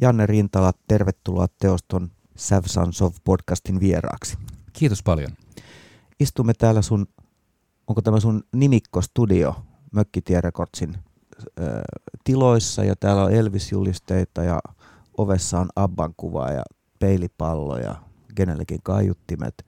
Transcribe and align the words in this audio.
Janne 0.00 0.26
Rintala, 0.26 0.72
tervetuloa 0.88 1.46
Teoston 1.58 2.10
Sav 2.36 2.62
Sons 2.66 3.02
of 3.02 3.16
podcastin 3.24 3.80
vieraaksi. 3.80 4.38
Kiitos 4.72 5.02
paljon. 5.02 5.30
Istumme 6.20 6.52
täällä 6.54 6.82
sun, 6.82 7.06
onko 7.86 8.02
tämä 8.02 8.20
sun 8.20 8.42
nimikkostudio 8.52 9.56
Mökkitie 9.92 10.40
Recordsin 10.40 10.94
äh, 10.94 11.66
tiloissa 12.24 12.84
ja 12.84 12.96
täällä 12.96 13.24
on 13.24 13.32
Elvis-julisteita 13.32 14.44
ja 14.44 14.60
ovessa 15.18 15.60
on 15.60 15.68
Abban 15.76 16.14
kuva 16.16 16.50
ja 16.50 16.62
peilipallo 16.98 17.78
ja 17.78 17.94
kenellekin 18.34 18.80
kaiuttimet. 18.82 19.66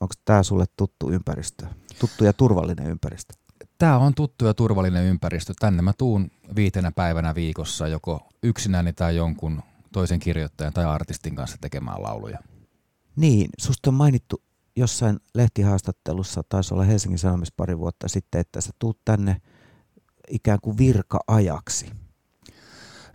Onko 0.00 0.14
tämä 0.24 0.42
sulle 0.42 0.64
tuttu 0.76 1.10
ympäristö? 1.10 1.66
Tuttu 2.00 2.24
ja 2.24 2.32
turvallinen 2.32 2.86
ympäristö? 2.86 3.34
Tämä 3.78 3.98
on 3.98 4.14
tuttu 4.14 4.44
ja 4.46 4.54
turvallinen 4.54 5.04
ympäristö. 5.04 5.54
Tänne 5.60 5.82
mä 5.82 5.92
tuun 5.98 6.30
viitenä 6.56 6.92
päivänä 6.92 7.34
viikossa 7.34 7.88
joko 7.88 8.28
yksinäni 8.42 8.92
tai 8.92 9.16
jonkun 9.16 9.62
toisen 9.92 10.18
kirjoittajan 10.18 10.72
tai 10.72 10.84
artistin 10.84 11.36
kanssa 11.36 11.58
tekemään 11.60 12.02
lauluja. 12.02 12.38
Niin, 13.16 13.50
susta 13.58 13.90
on 13.90 13.94
mainittu 13.94 14.42
jossain 14.76 15.20
lehtihaastattelussa, 15.34 16.42
taisi 16.48 16.74
olla 16.74 16.84
Helsingin 16.84 17.18
Sanomissa 17.18 17.54
pari 17.56 17.78
vuotta 17.78 18.08
sitten, 18.08 18.40
että 18.40 18.60
sä 18.60 18.70
tuut 18.78 18.98
tänne 19.04 19.40
ikään 20.30 20.58
kuin 20.62 20.78
virka-ajaksi. 20.78 21.90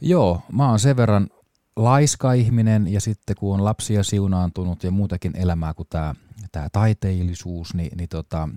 Joo, 0.02 0.42
mä 0.52 0.70
oon 0.70 0.80
sen 0.80 0.98
verran 0.98 1.28
laiska 1.76 2.34
ihminen 2.34 2.88
ja 2.88 3.02
sitten 3.02 3.36
kun 3.40 3.54
on 3.54 3.66
lapsia 3.66 4.04
siunaantunut 4.04 4.84
ja 4.84 4.92
muutakin 4.92 5.38
elämää 5.38 5.74
kuin 5.74 5.88
tämä 5.90 6.16
tää 6.52 6.70
taiteellisuus, 6.72 7.74
niin, 7.74 7.98
niin, 7.98 8.10
tota, 8.10 8.50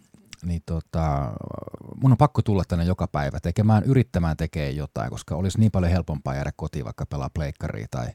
niin 0.45 0.63
tota, 0.67 1.33
mun 1.97 2.13
on 2.13 2.19
pakko 2.19 2.43
tulla 2.43 2.65
tänne 2.69 2.85
joka 2.85 3.07
päivä 3.07 3.41
tekemään, 3.41 3.83
yrittämään 3.85 4.37
tekee 4.37 4.71
jotain, 4.71 5.11
koska 5.11 5.37
olisi 5.37 5.59
niin 5.61 5.71
paljon 5.71 5.93
helpompaa 5.93 6.35
jäädä 6.35 6.53
kotiin 6.57 6.85
vaikka 6.85 7.07
pelaa 7.07 7.31
pleikkaria 7.35 7.87
tai 7.91 8.07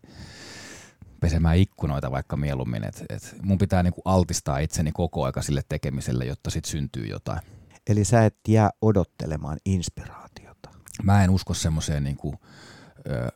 pesemään 1.19 1.57
ikkunoita 1.57 2.11
vaikka 2.11 2.37
mieluummin. 2.37 2.83
Et, 2.83 3.05
et 3.09 3.35
mun 3.41 3.57
pitää 3.57 3.83
niinku 3.83 4.01
altistaa 4.05 4.59
itseni 4.59 4.91
koko 4.91 5.23
aika 5.23 5.41
sille 5.41 5.61
tekemiselle, 5.69 6.25
jotta 6.25 6.49
sitten 6.49 6.71
syntyy 6.71 7.05
jotain. 7.05 7.39
Eli 7.87 8.05
sä 8.05 8.25
et 8.25 8.35
jää 8.47 8.69
odottelemaan 8.81 9.57
inspiraatiota. 9.65 10.69
Mä 11.03 11.23
en 11.23 11.29
usko 11.29 11.53
semmoiseen 11.53 12.03
niinku, 12.03 12.35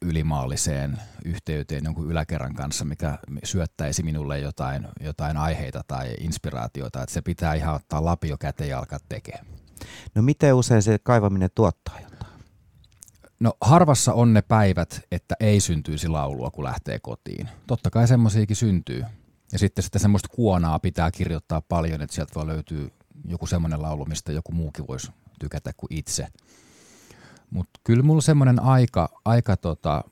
ylimaalliseen 0.01 0.97
yhteyteen 1.25 1.83
jonkun 1.83 2.11
yläkerran 2.11 2.53
kanssa, 2.53 2.85
mikä 2.85 3.19
syöttäisi 3.43 4.03
minulle 4.03 4.39
jotain, 4.39 4.87
jotain 4.99 5.37
aiheita 5.37 5.81
tai 5.87 6.13
inspiraatiota. 6.19 7.03
Että 7.03 7.13
se 7.13 7.21
pitää 7.21 7.53
ihan 7.53 7.75
ottaa 7.75 8.05
lapio 8.05 8.37
käteen 8.37 8.69
ja 8.69 8.79
alkaa 8.79 8.99
tekemään. 9.09 9.45
No 10.15 10.21
miten 10.21 10.53
usein 10.53 10.81
se 10.81 10.99
kaivaminen 11.03 11.49
tuottaa 11.55 11.99
jotain? 11.99 12.33
No 13.39 13.53
harvassa 13.61 14.13
on 14.13 14.33
ne 14.33 14.41
päivät, 14.41 15.01
että 15.11 15.35
ei 15.39 15.59
syntyisi 15.59 16.07
laulua, 16.07 16.51
kun 16.51 16.63
lähtee 16.63 16.99
kotiin. 16.99 17.49
Totta 17.67 17.89
kai 17.89 18.07
semmoisiakin 18.07 18.55
syntyy. 18.55 19.05
Ja 19.51 19.59
sitten 19.59 19.83
sitä 19.83 19.99
semmoista 19.99 20.29
kuonaa 20.35 20.79
pitää 20.79 21.11
kirjoittaa 21.11 21.61
paljon, 21.61 22.01
että 22.01 22.15
sieltä 22.15 22.31
voi 22.35 22.47
löytyä 22.47 22.87
joku 23.27 23.47
semmoinen 23.47 23.81
laulu, 23.81 24.05
mistä 24.05 24.31
joku 24.31 24.51
muukin 24.51 24.87
voisi 24.87 25.11
tykätä 25.39 25.71
kuin 25.77 25.93
itse. 25.93 26.27
Mutta 27.53 27.79
kyllä 27.83 28.03
mulla 28.03 28.21
semmoinen 28.21 28.59
aika, 28.59 29.09
aika 29.25 29.57
tota, 29.57 30.03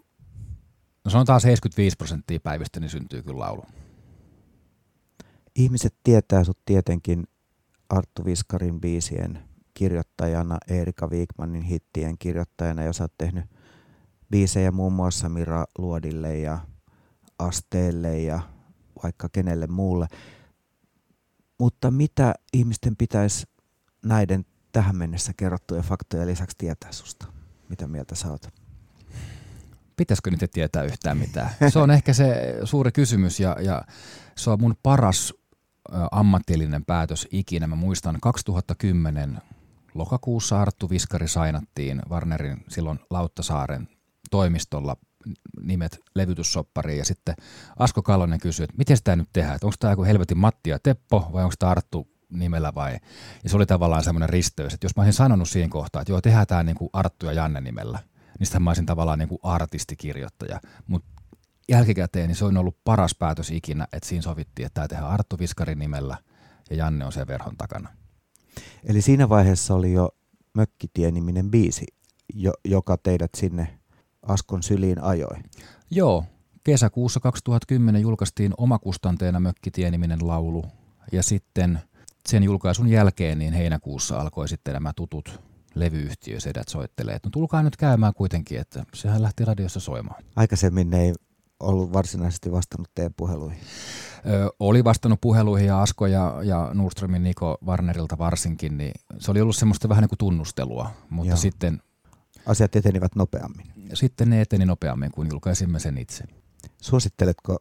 no 1.06 1.11
sanotaan 1.11 1.42
75 1.42 1.98
prosenttia 1.98 2.39
päivistä, 2.39 2.80
niin 2.80 2.89
syntyy 2.89 3.23
kyllä 3.23 3.39
laulu. 3.39 3.64
Ihmiset 5.56 5.95
tietää 6.03 6.44
sut 6.44 6.58
tietenkin 6.66 7.28
Arttu 7.89 8.25
Viskarin 8.25 8.81
biisien 8.81 9.44
kirjoittajana, 9.73 10.58
Erika 10.67 11.08
Wigmanin 11.08 11.64
hittien 11.64 12.17
kirjoittajana, 12.17 12.83
ja 12.83 12.94
sä 12.94 13.03
oot 13.03 13.14
tehnyt 13.17 13.45
biisejä 14.31 14.72
muun 14.72 14.94
muassa 14.94 15.30
Mira 15.30 15.66
Luodille 15.78 16.38
ja 16.38 16.59
Asteelle 17.39 18.20
ja 18.20 18.39
vaikka 19.03 19.30
kenelle 19.30 19.67
muulle. 19.67 20.08
Mutta 21.59 21.92
mitä 21.92 22.33
ihmisten 22.53 22.95
pitäisi 22.95 23.48
näiden 24.05 24.45
tähän 24.71 24.95
mennessä 24.95 25.33
kerrottuja 25.37 25.82
faktoja 25.82 26.26
lisäksi 26.26 26.55
tietää 26.58 26.92
susta? 26.92 27.26
Mitä 27.70 27.87
mieltä 27.87 28.15
sä 28.15 28.32
oot? 28.32 28.48
Pitäisikö 29.98 30.32
niitä 30.32 30.48
tietää 30.48 30.83
yhtään 30.83 31.17
mitään? 31.17 31.49
Se 31.70 31.80
on 31.80 31.92
ehkä 31.92 32.14
se 32.14 32.55
suuri 32.64 32.92
kysymys 32.92 33.39
ja, 33.39 33.58
ja 33.60 33.81
se 34.36 34.49
on 34.49 34.61
mun 34.61 34.76
paras 34.83 35.33
ammatillinen 36.11 36.86
päätös 36.86 37.27
ikinä. 37.31 37.67
Mä 37.67 37.76
muistan 37.76 38.17
2010 38.21 39.42
lokakuussa 39.93 40.61
Arttu 40.61 40.89
Viskari 40.89 41.27
sainattiin 41.27 42.02
Warnerin 42.10 42.64
silloin 42.70 42.99
Lauttasaaren 43.10 43.87
toimistolla 44.31 44.98
nimet 45.61 45.99
levytyssoppariin 46.15 46.98
ja 46.98 47.05
sitten 47.05 47.36
Asko 47.80 48.02
Kalonen 48.02 48.39
kysyi, 48.39 48.64
että 48.64 48.77
miten 48.77 48.98
sitä 48.98 49.15
nyt 49.15 49.30
tehdään, 49.33 49.60
onko 49.64 49.76
tämä 49.80 49.93
joku 49.93 50.04
helvetin 50.04 50.37
Matti 50.37 50.70
ja 50.70 50.80
Teppo 50.80 51.30
vai 51.33 51.43
onko 51.43 51.55
tämä 51.60 51.71
Arttu 51.71 52.08
nimellä 52.31 52.73
vai, 52.75 52.93
ja 53.43 53.49
se 53.49 53.55
oli 53.55 53.65
tavallaan 53.65 54.03
semmoinen 54.03 54.30
risteys, 54.30 54.73
että 54.73 54.86
jos 54.86 54.95
mä 54.95 55.03
olisin 55.03 55.17
sanonut 55.17 55.49
siihen 55.49 55.69
kohtaan, 55.69 56.02
että 56.02 56.11
joo, 56.11 56.21
tehdään 56.21 56.47
tämä 56.47 56.64
niin 56.64 56.75
kuin 56.75 56.89
Arttu 56.93 57.25
ja 57.25 57.33
Janne 57.33 57.61
nimellä, 57.61 57.99
niin 58.39 58.47
sitten 58.47 58.61
mä 58.61 58.69
olisin 58.69 58.86
tavallaan 58.86 59.19
niin 59.19 59.30
kuin 59.30 59.39
artistikirjoittaja, 59.43 60.59
mutta 60.87 61.21
jälkikäteen 61.69 62.27
niin 62.27 62.36
se 62.36 62.45
on 62.45 62.58
ollut 62.58 62.77
paras 62.83 63.15
päätös 63.15 63.52
ikinä, 63.52 63.87
että 63.93 64.09
siinä 64.09 64.21
sovittiin, 64.21 64.65
että 64.65 64.73
tämä 64.73 64.87
tehdään 64.87 65.11
Arttu 65.11 65.39
Viskarin 65.39 65.80
nimellä 65.80 66.17
ja 66.69 66.75
Janne 66.75 67.05
on 67.05 67.11
sen 67.11 67.27
verhon 67.27 67.58
takana. 67.58 67.89
Eli 68.83 69.02
siinä 69.02 69.30
vaiheessa 69.30 69.75
oli 69.75 69.93
jo 69.93 70.09
Mökkitie-niminen 70.53 71.52
biisi, 71.52 71.86
jo, 72.33 72.52
joka 72.65 72.98
teidät 72.98 73.31
sinne 73.37 73.80
Askon 74.21 74.63
syliin 74.63 75.03
ajoi. 75.03 75.37
Joo, 75.92 76.25
kesäkuussa 76.63 77.19
2010 77.19 78.02
julkaistiin 78.02 78.53
omakustanteena 78.58 79.39
Mökkitie-niminen 79.39 80.27
laulu 80.27 80.65
ja 81.11 81.23
sitten 81.23 81.80
sen 82.27 82.43
julkaisun 82.43 82.87
jälkeen 82.87 83.39
niin 83.39 83.54
heinäkuussa 83.54 84.20
alkoi 84.20 84.48
sitten 84.48 84.73
nämä 84.73 84.93
tutut 84.95 85.39
levyyhtiösedät 85.76 86.67
soittelee, 86.67 87.15
että 87.15 87.27
no 87.27 87.32
tulkaa 87.32 87.64
nyt 87.64 87.77
käymään 87.77 88.14
kuitenkin, 88.14 88.59
että 88.59 88.83
sehän 88.93 89.21
lähti 89.21 89.45
radiossa 89.45 89.80
soimaan. 89.80 90.23
Aikaisemmin 90.36 90.89
ne 90.89 91.02
ei 91.02 91.14
ollut 91.60 91.93
varsinaisesti 91.93 92.52
vastannut 92.52 92.89
teidän 92.95 93.14
puheluihin? 93.17 93.60
Ö, 94.26 94.52
oli 94.60 94.83
vastannut 94.83 95.21
puheluihin 95.21 95.67
ja 95.67 95.81
Asko 95.81 96.08
ja, 96.08 96.36
ja 96.43 96.71
Nordströmin 96.73 97.23
Niko 97.23 97.58
Warnerilta 97.65 98.17
varsinkin, 98.17 98.77
niin 98.77 98.93
se 99.20 99.31
oli 99.31 99.42
ollut 99.42 99.55
semmoista 99.55 99.89
vähän 99.89 100.02
niin 100.02 100.10
kuin 100.10 100.17
tunnustelua, 100.17 100.92
mutta 101.10 101.30
Joo. 101.30 101.37
sitten... 101.37 101.81
Asiat 102.45 102.76
etenivät 102.76 103.15
nopeammin. 103.15 103.65
Sitten 103.93 104.30
ne 104.30 104.42
eteni 104.42 104.65
nopeammin, 104.65 105.11
kun 105.11 105.27
julkaisimme 105.31 105.80
sen 105.80 105.98
itse. 105.98 106.23
Suositteletko, 106.81 107.58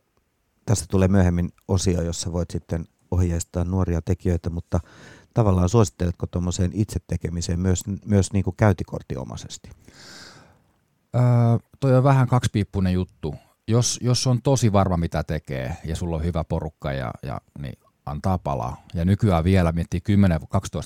tästä 0.66 0.87
tulee 0.91 1.09
myöhemmin 1.09 1.50
osio, 1.69 2.03
jossa 2.03 2.32
voit 2.32 2.50
sitten 2.50 2.84
ohjeistaa 3.10 3.65
nuoria 3.65 4.03
tekijöitä, 4.03 4.50
mutta 4.50 4.81
tavallaan 5.34 5.69
suositteletko 5.69 6.26
tuommoiseen 6.26 6.71
itse 6.75 7.00
tekemiseen 7.06 7.60
myös, 7.60 7.82
myös 8.04 8.32
niin 8.32 8.44
kuin 8.44 8.56
käytikortiomaisesti? 8.56 9.71
Öö, 11.16 11.22
toi 11.81 11.97
on 11.97 12.04
vähän 12.04 12.28
kaksipiippunen 12.28 12.93
juttu 12.93 13.34
jos, 13.70 13.99
jos 14.03 14.26
on 14.26 14.43
tosi 14.43 14.72
varma 14.72 14.97
mitä 14.97 15.25
tekee 15.25 15.76
ja 15.84 15.97
sulla 15.97 16.16
on 16.16 16.25
hyvä 16.25 16.44
porukka 16.44 16.93
ja, 16.93 17.10
ja 17.22 17.41
niin 17.59 17.78
antaa 18.06 18.38
palaa. 18.38 18.82
Ja 18.94 19.04
nykyään 19.04 19.44
vielä 19.44 19.72
miettii 19.72 20.00
10-12 20.10 20.12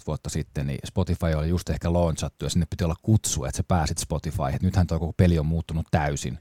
vuotta 0.06 0.30
sitten, 0.30 0.66
niin 0.66 0.78
Spotify 0.86 1.34
oli 1.36 1.48
just 1.48 1.70
ehkä 1.70 1.92
launchattu 1.92 2.44
ja 2.44 2.50
sinne 2.50 2.66
piti 2.70 2.84
olla 2.84 2.94
kutsu, 3.02 3.44
että 3.44 3.56
sä 3.56 3.64
pääsit 3.68 3.98
Spotify. 3.98 4.42
Et 4.54 4.62
nythän 4.62 4.86
tuo 4.86 4.98
koko 4.98 5.12
peli 5.16 5.38
on 5.38 5.46
muuttunut 5.46 5.86
täysin. 5.90 6.38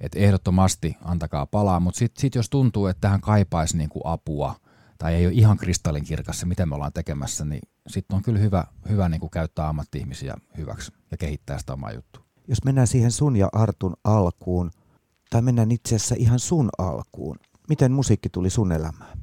Et 0.00 0.14
ehdottomasti 0.14 0.96
antakaa 1.04 1.46
palaa, 1.46 1.80
mutta 1.80 1.98
sitten 1.98 2.20
sit 2.20 2.34
jos 2.34 2.50
tuntuu, 2.50 2.86
että 2.86 3.00
tähän 3.00 3.20
kaipaisi 3.20 3.76
niinku 3.76 4.00
apua 4.04 4.54
tai 4.98 5.14
ei 5.14 5.26
ole 5.26 5.34
ihan 5.34 5.56
kristallinkirkas 5.56 6.40
se, 6.40 6.46
mitä 6.46 6.66
me 6.66 6.74
ollaan 6.74 6.92
tekemässä, 6.92 7.44
niin 7.44 7.62
sitten 7.86 8.16
on 8.16 8.22
kyllä 8.22 8.38
hyvä, 8.38 8.64
hyvä 8.88 9.08
niinku 9.08 9.28
käyttää 9.28 9.68
ammatti-ihmisiä 9.68 10.34
hyväksi 10.56 10.92
ja 11.10 11.16
kehittää 11.16 11.58
sitä 11.58 11.72
omaa 11.72 11.92
juttua. 11.92 12.24
Jos 12.48 12.64
mennään 12.64 12.86
siihen 12.86 13.12
sun 13.12 13.36
ja 13.36 13.48
Artun 13.52 13.96
alkuun, 14.04 14.70
tai 15.30 15.42
mennään 15.42 15.70
itse 15.70 15.96
asiassa 15.96 16.14
ihan 16.18 16.38
sun 16.38 16.68
alkuun. 16.78 17.36
Miten 17.68 17.92
musiikki 17.92 18.28
tuli 18.28 18.50
sun 18.50 18.72
elämään? 18.72 19.18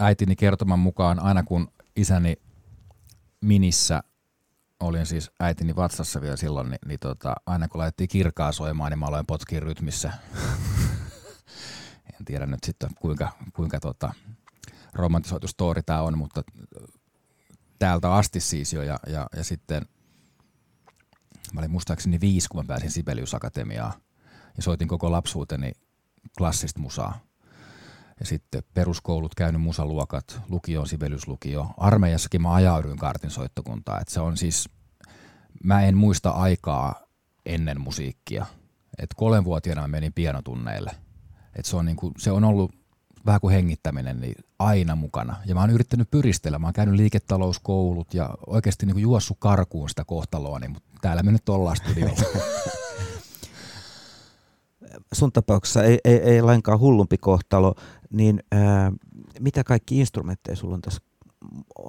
Äitini 0.00 0.36
kertoman 0.36 0.78
mukaan 0.78 1.22
aina 1.22 1.42
kun 1.42 1.68
isäni 1.96 2.36
minissä, 3.40 4.02
olin 4.80 5.06
siis 5.06 5.30
äitini 5.40 5.76
vatsassa 5.76 6.20
vielä 6.20 6.36
silloin, 6.36 6.70
niin, 6.70 6.78
niin 6.86 7.00
tota, 7.00 7.34
aina 7.46 7.68
kun 7.68 7.78
laitettiin 7.78 8.08
kirkaa 8.08 8.52
soimaan, 8.52 8.90
niin 8.92 8.98
mä 8.98 9.06
aloin 9.06 9.26
potkin 9.26 9.62
rytmissä. 9.62 10.12
en 12.20 12.24
tiedä 12.24 12.46
nyt 12.46 12.64
sitten 12.64 12.90
kuinka, 13.00 13.28
kuinka 13.52 13.80
tota, 13.80 14.14
romantisoitu 14.94 15.48
story 15.48 15.82
tämä 15.82 16.02
on, 16.02 16.18
mutta 16.18 16.42
täältä 17.78 18.14
asti 18.14 18.40
siis 18.40 18.72
jo 18.72 18.82
ja, 18.82 18.98
ja, 19.06 19.26
ja 19.36 19.44
sitten 19.44 19.82
mä 21.52 21.60
olin 21.60 21.70
muistaakseni 21.70 22.20
viisi, 22.20 22.48
kun 22.48 22.60
mä 22.60 22.66
pääsin 22.66 22.90
Sibelius 22.90 23.34
Akatemiaan 23.34 23.92
ja 24.56 24.62
soitin 24.62 24.88
koko 24.88 25.12
lapsuuteni 25.12 25.72
klassista 26.38 26.80
musaa. 26.80 27.20
Ja 28.20 28.26
sitten 28.26 28.62
peruskoulut 28.74 29.34
käynyt 29.34 29.62
musaluokat, 29.62 30.40
lukio, 30.48 30.86
sivellyslukio. 30.86 31.66
Armeijassakin 31.76 32.42
mä 32.42 32.54
ajauduin 32.54 32.98
kartin 32.98 33.30
soittokuntaan. 33.30 34.02
Et 34.02 34.08
se 34.08 34.20
on 34.20 34.36
siis, 34.36 34.68
mä 35.64 35.82
en 35.82 35.96
muista 35.96 36.30
aikaa 36.30 37.02
ennen 37.46 37.80
musiikkia. 37.80 38.46
Et 38.98 39.14
kolmenvuotiaana 39.16 39.88
menin 39.88 40.12
pianotunneille. 40.12 40.90
Et 41.56 41.64
se, 41.64 41.76
on 41.76 41.84
niinku, 41.84 42.12
se 42.18 42.30
on 42.30 42.44
ollut 42.44 42.79
vähän 43.26 43.40
kuin 43.40 43.54
hengittäminen, 43.54 44.20
niin 44.20 44.34
aina 44.58 44.96
mukana. 44.96 45.36
Ja 45.46 45.54
mä 45.54 45.60
oon 45.60 45.70
yrittänyt 45.70 46.10
pyristellä. 46.10 46.58
Mä 46.58 46.66
oon 46.66 46.72
käynyt 46.72 46.94
liiketalouskoulut 46.94 48.14
ja 48.14 48.30
oikeasti 48.46 48.86
niinku 48.86 49.00
juossut 49.00 49.36
karkuun 49.40 49.88
sitä 49.88 50.04
kohtaloa, 50.04 50.58
niin, 50.58 50.70
mutta 50.70 50.88
täällä 51.00 51.22
me 51.22 51.32
nyt 51.32 51.48
ollaan 51.48 51.76
studiolla. 51.76 52.22
Sun 55.12 55.32
tapauksessa 55.32 55.82
ei, 55.82 55.98
ei, 56.04 56.16
ei 56.16 56.42
lainkaan 56.42 56.78
hullumpi 56.78 57.18
kohtalo, 57.18 57.74
niin 58.10 58.42
ää, 58.52 58.92
mitä 59.40 59.64
kaikki 59.64 59.98
instrumentteja 59.98 60.56
sulla 60.56 60.74
on 60.74 60.80
tässä 60.80 61.00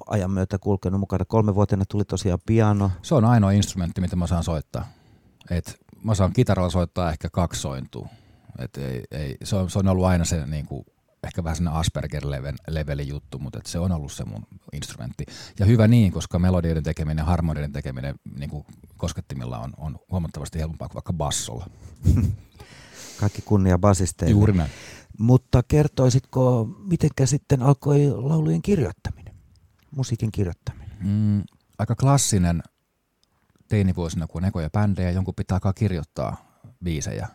ajan 0.06 0.30
myötä 0.30 0.58
kulkenut 0.58 1.00
mukana? 1.00 1.24
Kolme 1.24 1.54
vuotena 1.54 1.84
tuli 1.88 2.04
tosiaan 2.04 2.38
piano. 2.46 2.90
Se 3.02 3.14
on 3.14 3.24
ainoa 3.24 3.50
instrumentti, 3.50 4.00
mitä 4.00 4.16
mä 4.16 4.26
saan 4.26 4.44
soittaa. 4.44 4.86
Et 5.50 5.80
mä 6.02 6.14
saan 6.14 6.32
kitaralla 6.32 6.70
soittaa 6.70 7.10
ehkä 7.10 7.30
kaksi 7.30 7.60
sointua. 7.60 8.08
Et 8.58 8.76
ei, 8.76 9.04
ei, 9.10 9.36
se, 9.44 9.56
on, 9.56 9.70
se 9.70 9.78
on 9.78 9.88
ollut 9.88 10.04
aina 10.04 10.24
se 10.24 10.46
niin 10.46 10.66
kuin, 10.66 10.86
ehkä 11.26 11.44
vähän 11.44 11.56
sellainen 11.56 11.80
Asperger-levelin 11.80 13.08
juttu, 13.08 13.38
mutta 13.38 13.58
et 13.58 13.66
se 13.66 13.78
on 13.78 13.92
ollut 13.92 14.12
se 14.12 14.24
mun 14.24 14.46
instrumentti. 14.72 15.26
Ja 15.58 15.66
hyvä 15.66 15.88
niin, 15.88 16.12
koska 16.12 16.38
melodioiden 16.38 16.82
tekeminen, 16.82 17.24
harmonioiden 17.24 17.72
tekeminen 17.72 18.14
niin 18.36 18.50
kuin 18.50 18.64
koskettimilla 18.96 19.58
on, 19.58 19.72
on 19.76 19.98
huomattavasti 20.10 20.58
helpompaa 20.58 20.88
kuin 20.88 20.94
vaikka 20.94 21.12
bassolla. 21.12 21.70
Kaikki 23.20 23.42
kunnia 23.42 23.78
basisteille. 23.78 24.30
Juuri 24.30 24.52
näin. 24.52 24.70
Mutta 25.18 25.62
kertoisitko, 25.68 26.68
miten 26.84 27.10
sitten 27.24 27.62
alkoi 27.62 28.10
laulujen 28.10 28.62
kirjoittaminen, 28.62 29.34
musiikin 29.96 30.32
kirjoittaminen? 30.32 30.96
Mm, 31.00 31.42
aika 31.78 31.94
klassinen 31.94 32.62
teinivuosina, 33.68 34.26
kun 34.26 34.42
on 34.42 34.48
ekoja 34.48 34.70
bändejä, 34.70 35.10
jonkun 35.10 35.34
pitää 35.34 35.56
alkaa 35.56 35.72
kirjoittaa 35.72 36.60
biisejä. 36.84 37.28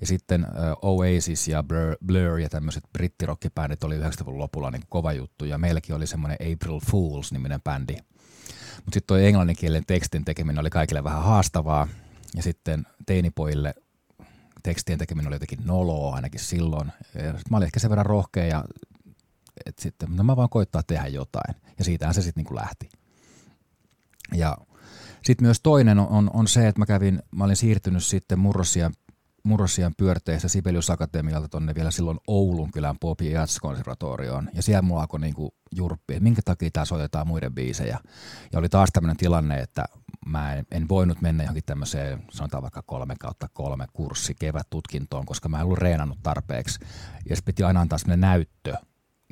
Ja 0.00 0.06
sitten 0.06 0.46
Oasis 0.82 1.48
ja 1.48 1.62
Blur, 1.62 1.96
Blur 2.06 2.38
ja 2.38 2.48
tämmöiset 2.48 2.84
brittirockibändit 2.92 3.84
oli 3.84 3.98
90-luvun 3.98 4.38
lopulla 4.38 4.70
niin 4.70 4.82
kova 4.88 5.12
juttu. 5.12 5.44
Ja 5.44 5.58
meilläkin 5.58 5.94
oli 5.94 6.06
semmoinen 6.06 6.38
April 6.40 6.80
Fools-niminen 6.90 7.62
bändi. 7.62 7.96
Mutta 8.76 8.94
sitten 8.94 9.06
toi 9.06 9.26
englanninkielinen 9.26 9.86
tekstin 9.86 10.24
tekeminen 10.24 10.60
oli 10.60 10.70
kaikille 10.70 11.04
vähän 11.04 11.22
haastavaa. 11.22 11.88
Ja 12.36 12.42
sitten 12.42 12.86
teinipojille 13.06 13.74
tekstien 14.62 14.98
tekeminen 14.98 15.28
oli 15.28 15.34
jotenkin 15.34 15.60
noloa 15.64 16.14
ainakin 16.14 16.40
silloin. 16.40 16.92
Ja 17.14 17.34
mä 17.50 17.56
olin 17.56 17.66
ehkä 17.66 17.80
sen 17.80 17.90
verran 17.90 18.06
rohkea 18.06 18.46
ja 18.46 18.64
et 19.66 19.78
sitten, 19.78 20.16
no 20.16 20.24
mä 20.24 20.36
vaan 20.36 20.48
koittaa 20.48 20.82
tehdä 20.82 21.06
jotain. 21.06 21.54
Ja 21.78 21.84
siitähän 21.84 22.14
se 22.14 22.22
sitten 22.22 22.40
niinku 22.40 22.54
lähti. 22.54 22.88
Ja 24.34 24.58
sitten 25.24 25.46
myös 25.46 25.60
toinen 25.62 25.98
on, 25.98 26.08
on, 26.08 26.30
on, 26.32 26.48
se, 26.48 26.68
että 26.68 26.78
mä 26.78 26.86
kävin, 26.86 27.22
mä 27.36 27.44
olin 27.44 27.56
siirtynyt 27.56 28.04
sitten 28.04 28.38
murrosian, 28.38 28.92
murrosian 29.44 29.94
pyörteistä 29.96 30.48
Sibelius 30.48 30.90
Akatemialta 30.90 31.48
tonne 31.48 31.74
vielä 31.74 31.90
silloin 31.90 32.18
Oulun 32.26 32.70
kylän 32.70 32.98
Pop 33.00 33.20
Jazz-konservatorioon. 33.20 34.50
Ja 34.54 34.62
siellä 34.62 34.82
mulla 34.82 35.00
alkoi 35.00 35.20
niinku 35.20 35.54
jurppi, 35.72 36.14
että 36.14 36.22
minkä 36.22 36.42
takia 36.44 36.70
tää 36.72 36.84
soitetaan 36.84 37.26
muiden 37.26 37.54
biisejä. 37.54 37.98
Ja 38.52 38.58
oli 38.58 38.68
taas 38.68 38.90
tämmöinen 38.92 39.16
tilanne, 39.16 39.58
että 39.58 39.84
mä 40.26 40.54
en, 40.54 40.66
en 40.70 40.88
voinut 40.88 41.20
mennä 41.20 41.42
johonkin 41.42 41.64
tämmöiseen, 41.66 42.24
sanotaan 42.30 42.62
vaikka 42.62 42.82
kolme 42.86 43.14
kautta 43.20 43.48
kolme 43.52 43.86
kurssi 43.92 44.34
kevättutkintoon, 44.38 45.26
koska 45.26 45.48
mä 45.48 45.58
en 45.58 45.64
ollut 45.64 45.78
reenannut 45.78 46.18
tarpeeksi. 46.22 46.78
Ja 47.28 47.36
se 47.36 47.42
piti 47.44 47.62
aina 47.62 47.80
antaa 47.80 47.98
semmoinen 47.98 48.20
näyttö, 48.20 48.74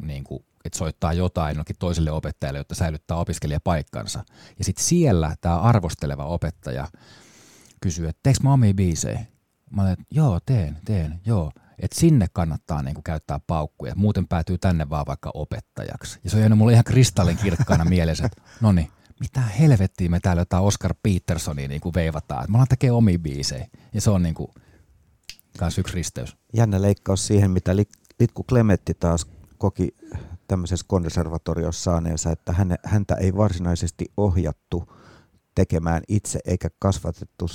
niin 0.03 0.25
kuin, 0.25 0.45
että 0.65 0.79
soittaa 0.79 1.13
jotain 1.13 1.57
jonkin 1.57 1.77
toiselle 1.79 2.11
opettajalle, 2.11 2.59
jotta 2.59 2.75
säilyttää 2.75 3.17
opiskelijapaikkansa. 3.17 4.25
Ja 4.59 4.65
sitten 4.65 4.85
siellä 4.85 5.37
tämä 5.41 5.61
arvosteleva 5.61 6.25
opettaja 6.25 6.89
kysyy, 7.81 8.09
että 8.09 8.21
teekö 8.23 8.39
mä 8.43 8.53
omia 8.53 8.75
biisejä? 8.75 9.32
Mä 9.73 9.83
olen, 9.83 9.93
että 9.93 10.05
joo, 10.11 10.41
teen, 10.47 10.77
teen, 10.85 11.21
joo. 11.27 11.53
Että 11.79 12.01
sinne 12.01 12.27
kannattaa 12.33 12.83
niinku 12.83 13.03
käyttää 13.03 13.41
paukkuja, 13.47 13.95
muuten 13.97 14.29
päätyy 14.29 14.59
tänne 14.59 14.91
vaan 14.91 15.07
vaikka 15.07 15.31
opettajaksi. 15.35 16.21
Ja 16.25 16.31
se 16.31 16.37
on 16.37 16.41
jäänyt 16.41 16.59
mulle 16.59 16.73
ihan 16.73 16.85
kristallin 16.85 17.37
kirkkaana 17.37 17.85
mielessä, 17.85 18.27
että 18.27 18.43
no 18.61 18.73
niin, 18.73 18.91
mitä 19.21 19.41
helvettiä 19.41 20.09
me 20.09 20.21
täällä 20.21 20.41
jotain 20.43 20.65
Oscar 20.65 20.95
Petersonia 21.03 21.69
niin 21.69 21.81
kuin 21.81 21.95
veivataan. 21.95 22.45
Me 22.49 22.55
ollaan 22.57 22.69
tekee 22.69 22.93
omia 22.93 23.19
biisejä. 23.19 23.67
Ja 23.93 24.01
se 24.01 24.11
on 24.11 24.23
niin 24.23 24.35
kuin, 24.35 24.51
kans 25.59 25.79
yksi 25.79 25.95
risteys. 25.95 26.37
Jännä 26.55 26.83
leikkaus 26.83 27.27
siihen, 27.27 27.51
mitä 27.51 27.77
Litku 28.21 28.43
Klemetti 28.43 28.95
taas 28.95 29.27
koki 29.59 29.95
tämmöisessä 30.49 30.87
konservatoriossa 30.89 31.83
saaneensa, 31.83 32.31
että 32.31 32.55
häntä 32.85 33.15
ei 33.15 33.37
varsinaisesti 33.37 34.13
ohjattu 34.17 34.93
tekemään 35.55 36.03
itse 36.09 36.41
eikä 36.45 36.69
kasvatettu 36.79 37.47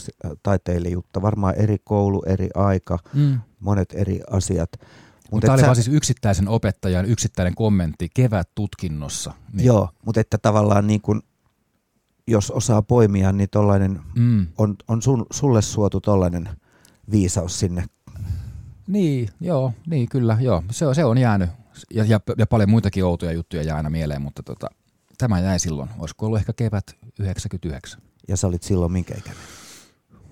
taiteilijuutta. 0.44 1.22
Varmaan 1.22 1.56
eri 1.56 1.78
koulu, 1.84 2.24
eri 2.26 2.50
aika, 2.56 3.00
mm. 3.14 3.40
monet 3.60 3.94
eri 3.94 4.20
asiat. 4.32 4.70
Mutta 5.32 5.46
tämä 5.46 5.54
oli 5.54 5.62
sä... 5.62 5.66
vaan 5.66 5.76
siis 5.76 5.88
yksittäisen 5.88 6.48
opettajan 6.48 7.06
yksittäinen 7.06 7.56
kommentti 7.56 8.10
kevät 8.14 8.50
tutkinnossa. 8.56 9.34
Niin. 9.54 9.66
Joo, 9.66 9.90
mutta 10.06 10.22
että 10.22 10.38
tavallaan 10.38 10.88
niin 10.88 11.02
kuin 11.02 11.22
jos 12.28 12.52
osaa 12.52 12.82
poimia, 12.82 13.32
niin 13.32 13.50
tollainen 13.50 14.00
mm. 14.16 14.48
on, 14.58 14.76
on 14.88 15.02
sun, 15.02 15.26
sulle 15.32 15.62
suotu 15.62 16.02
tollainen 16.02 16.50
viisaus 17.12 17.60
sinne. 17.60 17.86
Niin, 18.88 19.30
joo, 19.40 19.74
niin 19.88 20.10
kyllä, 20.10 20.38
joo. 20.42 20.64
Se, 20.72 20.88
on, 20.88 20.96
se 20.96 21.06
on 21.06 21.18
jäänyt. 21.18 21.50
Ja, 21.94 22.04
ja, 22.04 22.20
ja, 22.38 22.48
paljon 22.48 22.70
muitakin 22.70 23.06
outoja 23.06 23.32
juttuja 23.32 23.64
jää 23.64 23.78
aina 23.78 23.90
mieleen, 23.90 24.22
mutta 24.22 24.44
tota, 24.44 24.68
tämä 25.18 25.40
jäi 25.40 25.60
silloin. 25.60 25.90
Olisiko 26.00 26.26
ollut 26.26 26.40
ehkä 26.40 26.54
kevät 26.54 26.96
99. 27.20 28.02
Ja 28.28 28.38
sä 28.38 28.48
olit 28.48 28.64
silloin 28.64 28.92
minkä 28.92 29.16
ikäinen? 29.18 29.44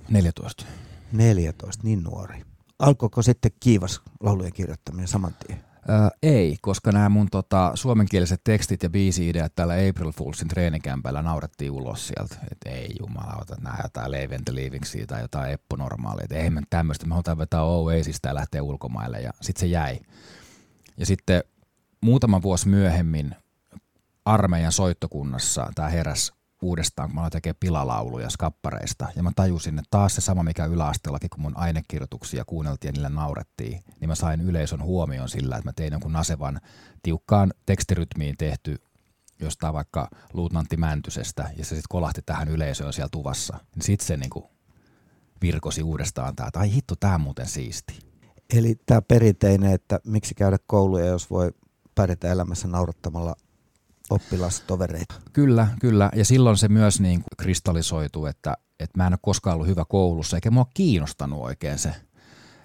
14. 0.10 0.66
14, 1.12 1.84
niin 1.84 2.04
nuori. 2.04 2.42
Alkoiko 2.80 3.22
sitten 3.22 3.52
kiivas 3.60 4.02
laulujen 4.20 4.54
kirjoittaminen 4.54 5.08
saman 5.08 5.36
tien? 5.48 5.64
Öö, 5.90 6.08
ei, 6.24 6.58
koska 6.62 6.92
nämä 6.92 7.10
mun 7.10 7.28
tota, 7.32 7.72
suomenkieliset 7.74 8.42
tekstit 8.44 8.84
ja 8.84 8.90
biisi-ideat 8.90 9.56
täällä 9.56 9.74
April 9.90 10.12
Foolsin 10.12 10.48
treenikämpällä 10.48 11.22
naurettiin 11.22 11.72
ulos 11.72 12.08
sieltä. 12.08 12.36
Että 12.52 12.70
ei 12.70 12.96
jumalauta, 13.00 13.56
nämä 13.62 13.78
jotain 13.84 14.12
Leave 14.12 14.36
and 14.36 14.48
Leavingsia 14.52 15.06
tai 15.06 15.22
jotain 15.22 15.52
Eppo 15.52 15.76
normaalia. 15.76 16.24
Että 16.24 16.36
ei 16.36 16.50
me 16.50 16.62
tämmöistä, 16.70 17.06
me 17.06 17.14
halutaan 17.14 17.38
vetää 17.38 17.64
Oasista 17.64 18.28
ja 18.28 18.36
lähteä 18.36 18.64
ulkomaille 18.64 19.22
ja 19.22 19.32
sitten 19.42 19.60
se 19.60 19.68
jäi. 19.68 20.00
Ja 20.98 21.06
sitten 21.06 21.44
muutama 22.02 22.42
vuosi 22.42 22.68
myöhemmin 22.68 23.36
armeijan 24.26 24.72
soittokunnassa 24.72 25.72
tämä 25.76 25.90
heräs 25.90 26.34
uudestaan, 26.66 27.10
kun 27.10 27.16
mä 27.16 27.22
aloin 27.22 27.32
tekemään 27.32 27.58
pilalauluja 27.60 28.30
skappareista. 28.30 29.08
Ja 29.16 29.24
mä 29.24 29.32
tajusin, 29.36 29.80
että 29.80 29.88
taas 29.92 30.16
se 30.16 30.22
sama, 30.22 30.44
mikä 30.44 30.66
yläasteellakin, 30.66 31.30
kun 31.30 31.42
mun 31.42 31.58
ainekirjoituksia 31.58 32.46
kuunneltiin 32.46 32.90
ja 32.90 32.92
niille 32.92 33.10
naurettiin, 33.10 33.84
niin 34.00 34.10
mä 34.10 34.16
sain 34.16 34.42
yleisön 34.42 34.84
huomioon 34.84 35.30
sillä, 35.30 35.58
että 35.58 35.70
mä 35.70 35.74
tein 35.74 35.92
jonkun 35.92 36.14
nasevan 36.14 36.62
tiukkaan 37.04 37.54
tekstirytmiin 37.66 38.38
tehty 38.38 38.82
jostain 39.40 39.74
vaikka 39.74 40.10
luutnantti 40.34 40.78
Mäntysestä, 40.78 41.44
ja 41.58 41.66
se 41.66 41.70
sitten 41.70 41.84
kolahti 41.90 42.22
tähän 42.26 42.48
yleisöön 42.48 42.94
siellä 42.94 43.10
tuvassa. 43.12 43.58
Niin 43.76 43.84
sitten 43.84 44.08
se 44.08 44.18
niinku 44.18 44.50
virkosi 45.42 45.84
uudestaan 45.84 46.36
tämä, 46.36 46.48
että 46.48 46.60
ai 46.60 46.72
hitto, 46.72 46.96
tämä 46.96 47.18
muuten 47.18 47.48
siisti. 47.48 48.00
Eli 48.54 48.76
tämä 48.86 49.02
perinteinen, 49.02 49.74
että 49.74 50.00
miksi 50.04 50.36
käydä 50.36 50.58
kouluja, 50.68 51.06
jos 51.06 51.30
voi 51.30 51.52
pärjätä 51.96 52.32
elämässä 52.32 52.68
naurattamalla 52.68 53.36
oppilastovereita. 54.10 55.16
Kyllä, 55.34 55.68
kyllä. 55.80 56.10
Ja 56.16 56.26
silloin 56.26 56.58
se 56.58 56.68
myös 56.68 57.00
niin 57.00 57.22
kuin 57.22 57.38
kristallisoituu, 57.38 58.26
että, 58.26 58.58
että 58.80 58.98
mä 58.98 59.08
en 59.08 59.14
ole 59.14 59.20
koskaan 59.22 59.54
ollut 59.54 59.68
hyvä 59.68 59.86
koulussa, 59.86 60.38
eikä 60.38 60.52
mua 60.52 60.66
kiinnostanut 60.74 61.42
oikein 61.42 61.80
se. 61.80 61.96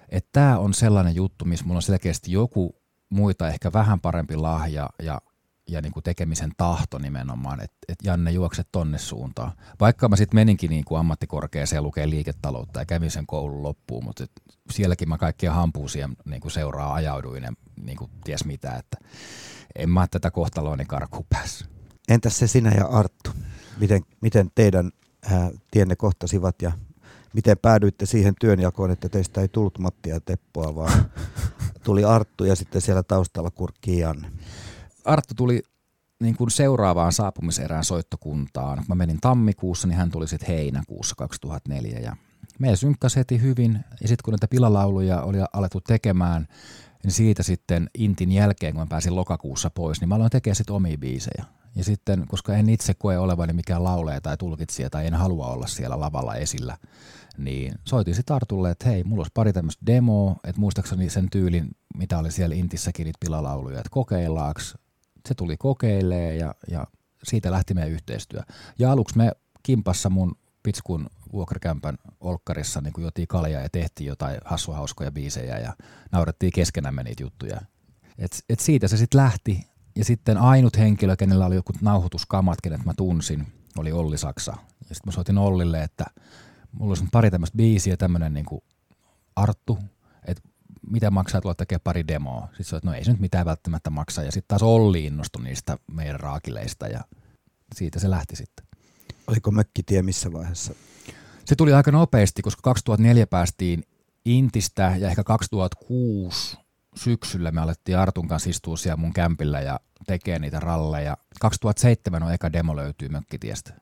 Että 0.09 0.29
tämä 0.31 0.57
on 0.57 0.73
sellainen 0.73 1.15
juttu, 1.15 1.45
missä 1.45 1.65
mulla 1.65 1.77
on 1.77 1.81
selkeästi 1.81 2.31
joku 2.31 2.75
muita 3.09 3.47
ehkä 3.47 3.73
vähän 3.73 3.99
parempi 3.99 4.35
lahja 4.35 4.89
ja, 5.03 5.21
ja 5.69 5.81
niin 5.81 5.91
kuin 5.91 6.03
tekemisen 6.03 6.51
tahto 6.57 6.97
nimenomaan, 6.97 7.59
että 7.63 7.77
et 7.87 7.97
Janne 8.03 8.31
juokset 8.31 8.67
tonne 8.71 8.97
suuntaan. 8.97 9.51
Vaikka 9.79 10.09
mä 10.09 10.15
sitten 10.15 10.35
meninkin 10.35 10.69
niin 10.69 10.85
kuin 10.85 10.99
ammattikorkeaseen 10.99 11.83
lukee 11.83 12.09
liiketaloutta 12.09 12.79
ja 12.79 12.85
kävin 12.85 13.11
sen 13.11 13.27
koulun 13.27 13.63
loppuun, 13.63 14.03
mutta 14.03 14.23
et 14.23 14.31
sielläkin 14.71 15.09
mä 15.09 15.17
kaikkia 15.17 15.53
hampuusia 15.53 16.09
niin 16.25 16.41
kuin 16.41 16.51
seuraa 16.51 16.93
ajauduin 16.93 17.43
ja 17.43 17.53
niin 17.81 17.97
kuin 17.97 18.11
ties 18.23 18.45
mitä, 18.45 18.75
että 18.75 18.97
en 19.75 19.89
mä 19.89 20.07
tätä 20.11 20.31
kohtaloani 20.31 20.85
karkuun 20.85 21.25
päässyt. 21.29 21.69
Entäs 22.09 22.39
se 22.39 22.47
sinä 22.47 22.71
ja 22.71 22.85
Arttu? 22.85 23.31
Miten, 23.79 24.01
miten 24.21 24.51
teidän 24.55 24.91
ää, 25.31 25.51
tienne 25.71 25.95
kohtasivat 25.95 26.61
ja 26.61 26.71
miten 27.33 27.57
päädyitte 27.57 28.05
siihen 28.05 28.33
työnjakoon, 28.39 28.91
että 28.91 29.09
teistä 29.09 29.41
ei 29.41 29.47
tullut 29.47 29.79
Mattia 29.79 30.13
ja 30.13 30.21
Teppoa, 30.21 30.75
vaan 30.75 31.05
tuli 31.85 32.03
Arttu 32.03 32.43
ja 32.43 32.55
sitten 32.55 32.81
siellä 32.81 33.03
taustalla 33.03 33.51
kurkki 33.51 33.99
Janne? 33.99 34.31
Arttu 35.05 35.33
tuli 35.33 35.63
niin 36.21 36.35
kuin 36.35 36.51
seuraavaan 36.51 37.13
saapumiserään 37.13 37.83
soittokuntaan. 37.83 38.77
Kun 38.77 38.85
mä 38.87 38.95
menin 38.95 39.21
tammikuussa, 39.21 39.87
niin 39.87 39.97
hän 39.97 40.11
tuli 40.11 40.27
sitten 40.27 40.47
heinäkuussa 40.47 41.15
2004 41.15 41.99
ja 41.99 42.15
me 42.59 42.75
synkkäsi 42.75 43.15
heti 43.15 43.41
hyvin 43.41 43.73
ja 44.01 44.07
sitten 44.07 44.23
kun 44.25 44.31
näitä 44.31 44.47
pilalauluja 44.47 45.21
oli 45.21 45.37
alettu 45.53 45.81
tekemään, 45.81 46.47
niin 47.03 47.11
siitä 47.11 47.43
sitten 47.43 47.89
Intin 47.97 48.31
jälkeen, 48.31 48.73
kun 48.73 48.81
mä 48.81 48.87
pääsin 48.89 49.15
lokakuussa 49.15 49.69
pois, 49.69 50.01
niin 50.01 50.09
mä 50.09 50.15
aloin 50.15 50.31
tekemään 50.31 50.55
sitten 50.55 50.75
omia 50.75 50.97
biisejä. 50.97 51.45
Ja 51.75 51.83
sitten, 51.83 52.25
koska 52.27 52.55
en 52.55 52.69
itse 52.69 52.93
koe 52.93 53.17
olevani 53.17 53.53
mikään 53.53 53.83
lauleja 53.83 54.21
tai 54.21 54.37
tulkitsija 54.37 54.89
tai 54.89 55.07
en 55.07 55.13
halua 55.13 55.47
olla 55.47 55.67
siellä 55.67 55.99
lavalla 55.99 56.35
esillä, 56.35 56.77
niin 57.37 57.73
soitin 57.85 58.15
sitten 58.15 58.35
Artulle, 58.35 58.71
että 58.71 58.89
hei, 58.89 59.03
mulla 59.03 59.19
olisi 59.21 59.31
pari 59.33 59.53
tämmöistä 59.53 59.85
demoa, 59.85 60.35
että 60.43 60.59
muistaakseni 60.59 61.09
sen 61.09 61.29
tyylin, 61.29 61.69
mitä 61.97 62.19
oli 62.19 62.31
siellä 62.31 62.55
Intissäkin 62.55 63.05
niitä 63.05 63.17
pilalauluja, 63.19 63.77
että 63.77 63.89
kokeillaaks. 63.91 64.75
Se 65.27 65.33
tuli 65.33 65.57
kokeilee 65.57 66.35
ja, 66.35 66.55
ja 66.71 66.87
siitä 67.23 67.51
lähti 67.51 67.73
meidän 67.73 67.91
yhteistyö. 67.91 68.41
Ja 68.79 68.91
aluksi 68.91 69.17
me 69.17 69.31
kimpassa 69.63 70.09
mun 70.09 70.35
pitskun 70.63 71.09
vuokrakämpän 71.33 71.97
olkkarissa 72.19 72.81
niin 72.81 72.93
jotiin 72.97 73.27
kaljaa 73.27 73.61
ja 73.61 73.69
tehtiin 73.69 74.07
jotain 74.07 74.37
hassua 74.45 74.75
hauskoja 74.75 75.11
biisejä 75.11 75.59
ja 75.59 75.73
naurettiin 76.11 76.51
keskenämme 76.51 77.03
niitä 77.03 77.23
juttuja. 77.23 77.61
Et, 78.17 78.43
et 78.49 78.59
siitä 78.59 78.87
se 78.87 78.97
sitten 78.97 79.21
lähti. 79.21 79.67
Ja 79.95 80.05
sitten 80.05 80.37
ainut 80.37 80.77
henkilö, 80.77 81.15
kenellä 81.15 81.45
oli 81.45 81.55
joku 81.55 81.73
nauhoituskamat, 81.81 82.61
kenet 82.61 82.85
mä 82.85 82.93
tunsin, 82.97 83.47
oli 83.77 83.91
Olli 83.91 84.17
Saksa. 84.17 84.51
Ja 84.89 84.95
sitten 84.95 85.01
mä 85.05 85.11
soitin 85.11 85.37
Ollille, 85.37 85.83
että 85.83 86.05
mulla 86.71 86.91
olisi 86.91 87.05
pari 87.11 87.31
tämmöistä 87.31 87.57
biisiä, 87.57 87.97
tämmöinen 87.97 88.33
niin 88.33 88.45
Arttu, 89.35 89.79
että 90.25 90.43
mitä 90.89 91.11
maksaa 91.11 91.41
tulla 91.41 91.55
tekemään 91.55 91.81
pari 91.83 92.07
demoa. 92.07 92.47
Sitten 92.47 92.65
se 92.65 92.75
että 92.75 92.89
no 92.89 92.95
ei 92.95 93.05
se 93.05 93.11
nyt 93.11 93.19
mitään 93.19 93.45
välttämättä 93.45 93.89
maksaa. 93.89 94.23
Ja 94.23 94.31
sitten 94.31 94.47
taas 94.47 94.63
Olli 94.63 95.05
innostui 95.05 95.43
niistä 95.43 95.77
meidän 95.87 96.19
raakileista 96.19 96.87
ja 96.87 97.01
siitä 97.75 97.99
se 97.99 98.09
lähti 98.09 98.35
sitten. 98.35 98.70
Oliko 99.31 99.51
mökkitie 99.51 100.01
missä 100.01 100.33
vaiheessa? 100.33 100.73
Se 101.45 101.55
tuli 101.55 101.73
aika 101.73 101.91
nopeasti, 101.91 102.41
koska 102.41 102.61
2004 102.61 103.27
päästiin 103.27 103.83
Intistä 104.25 104.95
ja 104.99 105.09
ehkä 105.09 105.23
2006 105.23 106.57
syksyllä 106.95 107.51
me 107.51 107.61
alettiin 107.61 107.97
Artun 107.97 108.27
kanssa 108.27 108.49
istua 108.49 108.77
siellä 108.77 108.97
mun 108.97 109.13
kämpillä 109.13 109.61
ja 109.61 109.79
tekee 110.07 110.39
niitä 110.39 110.59
ralleja. 110.59 111.17
2007 111.39 112.23
on 112.23 112.33
eka 112.33 112.53
demo 112.53 112.75
löytyy 112.75 113.09
Mökkitiestä. 113.09 113.73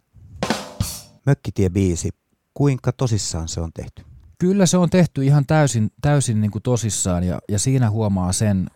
Mökkitie 1.26 1.70
biisi, 1.70 2.10
kuinka 2.54 2.92
tosissaan 2.92 3.48
se 3.48 3.62
on 3.62 3.72
tehty? 3.74 4.06
Kyllä 4.38 4.66
se 4.66 4.78
on 4.78 4.90
tehty 4.90 5.26
ihan 5.26 5.46
täysin, 5.46 5.92
täysin 6.02 6.42
niin 6.42 6.52
kuin 6.52 6.64
tosissaan 6.64 7.24
ja, 7.24 7.40
ja 7.50 7.60
siinä 7.60 7.90
huomaa 7.90 8.34
sen 8.34 8.70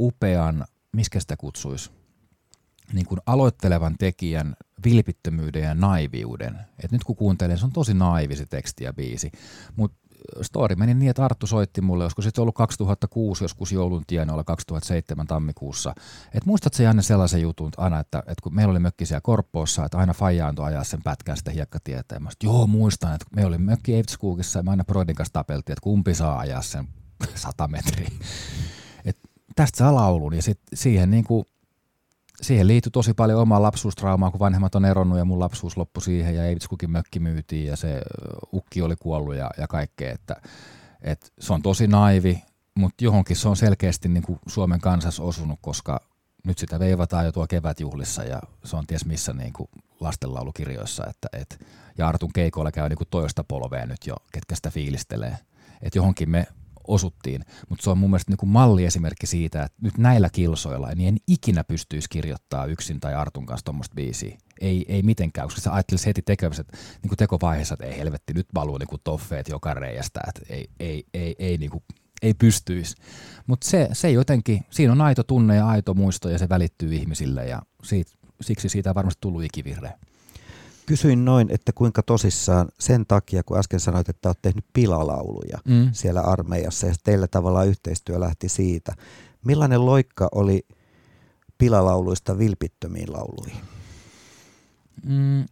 upean, 0.00 0.64
miskä 0.92 1.20
sitä 1.20 1.36
kutsuisi, 1.36 1.90
niin 2.92 3.06
kuin 3.06 3.20
aloittelevan 3.26 3.94
tekijän 3.98 4.56
vilpittömyyden 4.84 5.62
ja 5.62 5.74
naiviuden. 5.74 6.58
Et 6.84 6.92
nyt 6.92 7.04
kun 7.04 7.16
kuuntelen, 7.16 7.58
se 7.58 7.64
on 7.64 7.72
tosi 7.72 7.94
naivi 7.94 8.36
se 8.36 8.46
teksti 8.46 8.84
ja 8.84 8.92
biisi. 8.92 9.32
Mutta 9.76 10.02
story 10.42 10.74
meni 10.74 10.94
niin, 10.94 11.10
että 11.10 11.24
Arttu 11.24 11.46
soitti 11.46 11.80
mulle, 11.80 12.04
olisiko 12.04 12.22
sitten 12.22 12.42
ollut 12.42 12.54
2006, 12.54 13.44
joskus 13.44 13.72
joulun 13.72 14.04
tienoilla 14.06 14.44
2007 14.44 15.26
tammikuussa. 15.26 15.94
Että 16.26 16.46
muistatko 16.46 16.82
Janne 16.82 17.02
sellaisen 17.02 17.42
jutun 17.42 17.70
aina, 17.76 18.00
että, 18.00 18.18
että 18.18 18.42
kun 18.42 18.54
meillä 18.54 18.70
oli 18.70 18.78
mökki 18.78 19.06
siellä 19.06 19.20
Korppoossa, 19.20 19.84
että 19.84 19.98
aina 19.98 20.14
Faija 20.14 20.48
antoi 20.48 20.66
ajaa 20.66 20.84
sen 20.84 21.02
pätkän 21.02 21.36
sitä 21.36 21.50
hiekkatietä. 21.50 22.14
Ja 22.14 22.20
mä 22.20 22.30
joo 22.42 22.66
muistan, 22.66 23.14
että 23.14 23.26
me 23.36 23.46
oli 23.46 23.58
mökki 23.58 23.94
Eivitskuukissa 23.94 24.58
ja 24.58 24.62
me 24.62 24.70
aina 24.70 24.84
Brodin 24.84 25.16
kanssa 25.16 25.32
tapeltiin, 25.32 25.72
että 25.72 25.82
kumpi 25.84 26.14
saa 26.14 26.38
ajaa 26.38 26.62
sen 26.62 26.88
100 27.34 27.68
metriä. 27.68 28.10
Et 29.04 29.18
tästä 29.56 29.94
laulun 29.94 30.34
ja 30.34 30.42
sit 30.42 30.60
siihen 30.74 31.10
niin 31.10 31.24
kuin 31.24 31.44
siihen 32.40 32.66
liittyi 32.66 32.90
tosi 32.90 33.14
paljon 33.14 33.40
omaa 33.40 33.62
lapsuustraumaa, 33.62 34.30
kun 34.30 34.40
vanhemmat 34.40 34.74
on 34.74 34.84
eronnut 34.84 35.18
ja 35.18 35.24
mun 35.24 35.40
lapsuus 35.40 35.76
loppui 35.76 36.02
siihen 36.02 36.34
ja 36.34 36.44
Eivitskukin 36.44 36.90
mökki 36.90 37.20
myytiin 37.20 37.66
ja 37.66 37.76
se 37.76 38.02
ukki 38.52 38.82
oli 38.82 38.96
kuollut 38.96 39.34
ja, 39.34 39.50
ja 39.58 39.66
kaikkea. 39.66 40.12
Että, 40.12 40.36
että 41.02 41.26
se 41.40 41.52
on 41.52 41.62
tosi 41.62 41.86
naivi, 41.86 42.42
mutta 42.74 43.04
johonkin 43.04 43.36
se 43.36 43.48
on 43.48 43.56
selkeästi 43.56 44.08
niin 44.08 44.22
kuin 44.22 44.38
Suomen 44.46 44.80
kansas 44.80 45.20
osunut, 45.20 45.58
koska 45.62 46.00
nyt 46.46 46.58
sitä 46.58 46.78
veivataan 46.78 47.24
jo 47.24 47.32
tuo 47.32 47.46
kevätjuhlissa 47.46 48.24
ja 48.24 48.40
se 48.64 48.76
on 48.76 48.86
ties 48.86 49.06
missä 49.06 49.32
niin 49.32 49.52
kuin 49.52 49.68
lastenlaulukirjoissa. 50.00 51.06
Että, 51.06 51.28
et, 51.32 51.66
ja 51.98 52.08
Artun 52.08 52.32
keikoilla 52.32 52.72
käy 52.72 52.88
niin 52.88 52.96
kuin 52.96 53.08
toista 53.10 53.44
polvea 53.44 53.86
nyt 53.86 54.06
jo, 54.06 54.16
ketkä 54.32 54.54
sitä 54.54 54.70
fiilistelee. 54.70 55.36
Että 55.82 55.98
johonkin 55.98 56.30
me 56.30 56.46
osuttiin, 56.92 57.44
mutta 57.68 57.82
se 57.84 57.90
on 57.90 57.98
mun 57.98 58.10
mielestä 58.10 58.30
niin 58.30 58.38
kuin 58.38 58.50
malliesimerkki 58.50 59.26
siitä, 59.26 59.62
että 59.62 59.78
nyt 59.82 59.98
näillä 59.98 60.28
kilsoilla 60.32 60.88
niin 60.94 61.08
en 61.08 61.16
ikinä 61.28 61.64
pystyisi 61.64 62.08
kirjoittaa 62.08 62.66
yksin 62.66 63.00
tai 63.00 63.14
Artun 63.14 63.46
kanssa 63.46 63.64
tuommoista 63.64 63.94
biisiä. 63.94 64.38
Ei, 64.60 64.84
ei 64.88 65.02
mitenkään, 65.02 65.46
koska 65.46 65.60
sä 65.60 65.74
ajattelisi 65.74 66.06
heti 66.06 66.22
tekevissä, 66.22 66.60
että 66.60 66.76
niin 67.02 67.08
kuin 67.08 67.16
tekovaiheessa, 67.16 67.74
että 67.74 67.86
ei 67.86 67.98
helvetti, 67.98 68.32
nyt 68.34 68.46
valuu 68.54 68.78
niin 68.78 68.88
kuin 68.88 69.00
toffeet 69.04 69.48
joka 69.48 69.74
reiästä, 69.74 70.20
että 70.28 70.54
ei, 70.54 70.68
ei, 70.80 71.04
ei, 71.14 71.34
ei, 71.38 71.58
niin 71.58 71.70
kuin, 71.70 71.84
ei 72.22 72.34
pystyisi. 72.34 72.96
Mutta 73.46 73.68
se, 73.68 73.88
se 73.92 74.10
jotenkin, 74.10 74.64
siinä 74.70 74.92
on 74.92 75.00
aito 75.00 75.22
tunne 75.22 75.56
ja 75.56 75.68
aito 75.68 75.94
muisto 75.94 76.28
ja 76.30 76.38
se 76.38 76.48
välittyy 76.48 76.94
ihmisille 76.94 77.46
ja 77.46 77.62
siitä, 77.84 78.12
siksi 78.40 78.68
siitä 78.68 78.90
on 78.90 78.94
varmasti 78.94 79.20
tullut 79.20 79.44
ikivirreä. 79.44 79.98
Kysyin 80.92 81.24
noin, 81.24 81.50
että 81.50 81.72
kuinka 81.72 82.02
tosissaan 82.02 82.68
sen 82.78 83.06
takia, 83.06 83.42
kun 83.42 83.58
äsken 83.58 83.80
sanoit, 83.80 84.08
että 84.08 84.28
olet 84.28 84.38
tehnyt 84.42 84.64
pilalauluja 84.72 85.58
mm. 85.64 85.88
siellä 85.92 86.20
armeijassa 86.20 86.86
ja 86.86 86.94
teillä 87.04 87.26
tavallaan 87.28 87.68
yhteistyö 87.68 88.20
lähti 88.20 88.48
siitä. 88.48 88.92
Millainen 89.44 89.86
loikka 89.86 90.28
oli 90.32 90.66
pilalauluista 91.58 92.38
vilpittömiin 92.38 93.12
lauluihin? 93.12 93.60
Mm. 95.04 95.44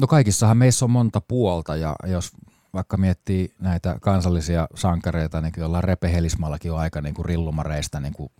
No 0.00 0.06
kaikissahan 0.06 0.56
meissä 0.56 0.84
on 0.84 0.90
monta 0.90 1.20
puolta 1.20 1.76
ja 1.76 1.96
jos 2.06 2.32
vaikka 2.74 2.96
miettii 2.96 3.54
näitä 3.58 3.98
kansallisia 4.00 4.68
sankareita, 4.74 5.40
niin 5.40 5.52
kyllä 5.52 5.80
Repe 5.80 6.12
Helismallakin 6.12 6.72
on 6.72 6.78
aika 6.78 7.00
niin 7.00 7.14
kuin 7.14 7.26
rillumareista 7.26 8.00
niin 8.00 8.14
kuin 8.14 8.30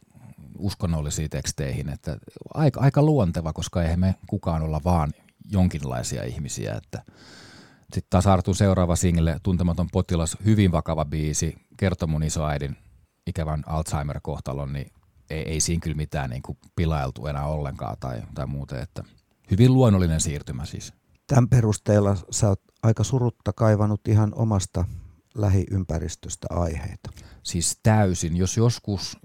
uskonnollisiin 0.58 1.30
teksteihin. 1.30 1.88
Että 1.88 2.16
aika, 2.54 2.80
aika 2.80 3.02
luonteva, 3.02 3.52
koska 3.52 3.82
eihän 3.82 4.00
me 4.00 4.14
kukaan 4.26 4.62
olla 4.62 4.80
vaan 4.84 5.12
jonkinlaisia 5.44 6.24
ihmisiä. 6.24 6.74
Että 6.74 7.02
sitten 7.82 8.10
taas 8.10 8.26
Artun 8.26 8.54
seuraava 8.54 8.96
single, 8.96 9.36
Tuntematon 9.42 9.88
potilas, 9.92 10.36
hyvin 10.44 10.72
vakava 10.72 11.04
biisi, 11.04 11.56
kertoi 11.76 12.08
mun 12.08 12.22
isoäidin 12.22 12.76
ikävän 13.26 13.62
Alzheimer-kohtalon, 13.66 14.72
niin 14.72 14.92
ei, 15.30 15.42
ei 15.42 15.60
siinä 15.60 15.80
kyllä 15.80 15.96
mitään 15.96 16.30
niin 16.30 16.42
kuin 16.42 16.58
pilailtu 16.76 17.26
enää 17.26 17.46
ollenkaan 17.46 17.96
tai, 18.00 18.22
tai 18.34 18.46
muuten. 18.46 18.82
Että 18.82 19.04
hyvin 19.50 19.74
luonnollinen 19.74 20.20
siirtymä 20.20 20.64
siis. 20.64 20.92
Tämän 21.26 21.48
perusteella 21.48 22.16
sä 22.30 22.48
oot 22.48 22.60
aika 22.82 23.04
surutta 23.04 23.52
kaivannut 23.52 24.08
ihan 24.08 24.32
omasta 24.36 24.84
lähiympäristöstä 25.34 26.46
aiheita. 26.50 27.10
Siis 27.42 27.78
täysin. 27.82 28.36
Jos 28.36 28.56
joskus 28.56 29.18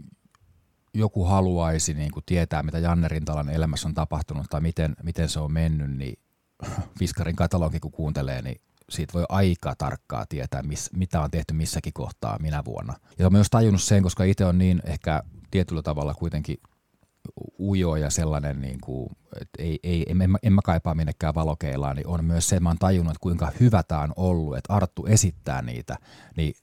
joku 0.99 1.25
haluaisi 1.25 1.93
niin 1.93 2.11
kuin 2.11 2.23
tietää, 2.25 2.63
mitä 2.63 2.79
Janne 2.79 3.07
Rintalan 3.07 3.49
elämässä 3.49 3.87
on 3.87 3.93
tapahtunut 3.93 4.45
tai 4.49 4.61
miten, 4.61 4.95
miten 5.03 5.29
se 5.29 5.39
on 5.39 5.51
mennyt, 5.51 5.97
niin 5.97 6.19
Fiskarin 6.99 7.35
katalogi 7.35 7.79
kun 7.79 7.91
kuuntelee, 7.91 8.41
niin 8.41 8.61
siitä 8.89 9.13
voi 9.13 9.25
aika 9.29 9.75
tarkkaa 9.77 10.25
tietää, 10.29 10.63
miss, 10.63 10.89
mitä 10.93 11.21
on 11.21 11.31
tehty 11.31 11.53
missäkin 11.53 11.93
kohtaa 11.93 12.39
minä 12.39 12.65
vuonna. 12.65 12.93
Ja 13.19 13.25
olen 13.25 13.33
myös 13.33 13.49
tajunnut 13.49 13.81
sen, 13.81 14.03
koska 14.03 14.23
itse 14.23 14.45
on 14.45 14.57
niin 14.57 14.81
ehkä 14.85 15.23
tietyllä 15.51 15.81
tavalla 15.81 16.13
kuitenkin 16.13 16.57
ujo 17.59 17.95
ja 17.95 18.09
sellainen, 18.09 18.61
niin 18.61 18.77
kuin, 18.83 19.09
että 19.41 19.63
ei, 19.63 19.79
ei, 19.83 20.05
en, 20.09 20.21
en, 20.21 20.35
en 20.43 20.53
mä 20.53 20.61
kaipaa 20.63 20.95
minnekään 20.95 21.35
valokeilaan, 21.35 21.95
niin 21.95 22.07
on 22.07 22.25
myös 22.25 22.49
se, 22.49 22.55
että 22.55 22.63
mä 22.63 22.69
oon 22.69 22.77
tajunnut, 22.77 23.11
että 23.11 23.23
kuinka 23.23 23.51
hyvä 23.59 23.83
tämä 23.83 24.01
on 24.01 24.13
ollut, 24.15 24.57
että 24.57 24.73
Arttu 24.73 25.05
esittää 25.05 25.61
niitä, 25.61 25.97
niin 26.37 26.53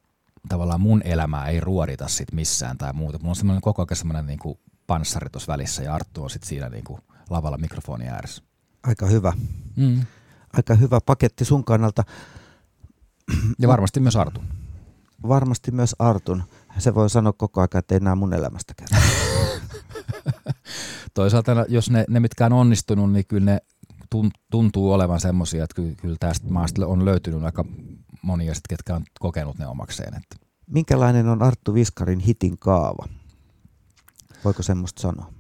tavallaan 0.49 0.81
mun 0.81 1.03
elämää 1.05 1.47
ei 1.49 1.61
ruodita 1.61 2.09
sit 2.09 2.33
missään 2.33 2.79
tai 2.79 2.93
muuta. 2.93 3.19
Mulla 3.19 3.31
on 3.31 3.37
semmoinen 3.37 3.61
koko 3.61 3.83
ajan 3.83 3.97
semmoinen 3.97 4.26
niin 4.26 4.38
kuin 4.38 4.59
panssari 4.87 5.31
tuossa 5.31 5.53
välissä 5.53 5.83
ja 5.83 5.95
Arttu 5.95 6.23
on 6.23 6.31
sitten 6.31 6.49
siinä 6.49 6.69
niin 6.69 6.85
kuin 6.85 7.00
lavalla 7.31 7.59
mikrofonin 7.59 8.09
ääressä. 8.09 8.43
Aika 8.83 9.07
hyvä. 9.07 9.33
Mm. 9.76 10.00
Aika 10.53 10.75
hyvä 10.75 11.00
paketti 11.07 11.45
sun 11.45 11.65
kannalta. 11.65 12.03
Ja 13.59 13.69
varmasti 13.69 14.00
myös 14.00 14.17
Artun. 14.17 14.45
Varmasti 15.29 15.71
myös 15.71 15.97
Artun. 15.99 16.43
Se 16.79 16.95
voi 16.95 17.11
sanoa 17.11 17.33
koko 17.33 17.61
ajan, 17.61 17.79
että 17.79 17.95
ei 17.95 17.97
enää 17.97 18.15
mun 18.15 18.35
elämästäkään. 18.35 19.03
Toisaalta 21.15 21.65
jos 21.69 21.91
ne, 21.91 22.05
ne 22.09 22.21
mitkä 22.21 22.47
on 22.47 22.53
onnistunut, 22.53 23.12
niin 23.12 23.26
kyllä 23.26 23.45
ne 23.45 23.59
tuntuu 24.50 24.93
olevan 24.93 25.21
semmoisia, 25.21 25.65
että 25.65 25.75
kyllä, 25.75 25.95
kyllä 25.97 26.17
tästä 26.21 26.49
maasta 26.49 26.87
on 26.87 27.05
löytynyt 27.05 27.45
aika 27.45 27.65
monia, 28.26 28.54
sit, 28.54 28.64
ketkä 28.68 28.95
on 28.95 29.04
kokenut 29.21 29.59
ne 29.59 29.66
omakseen. 29.66 30.14
Että. 30.14 30.37
Minkälainen 30.66 31.28
on 31.28 31.42
Arttu 31.42 31.75
Viskarin 31.75 32.21
hitin 32.21 32.59
kaava? 32.59 33.09
Voiko 34.45 34.62
semmoista 34.62 35.02
sanoa? 35.02 35.33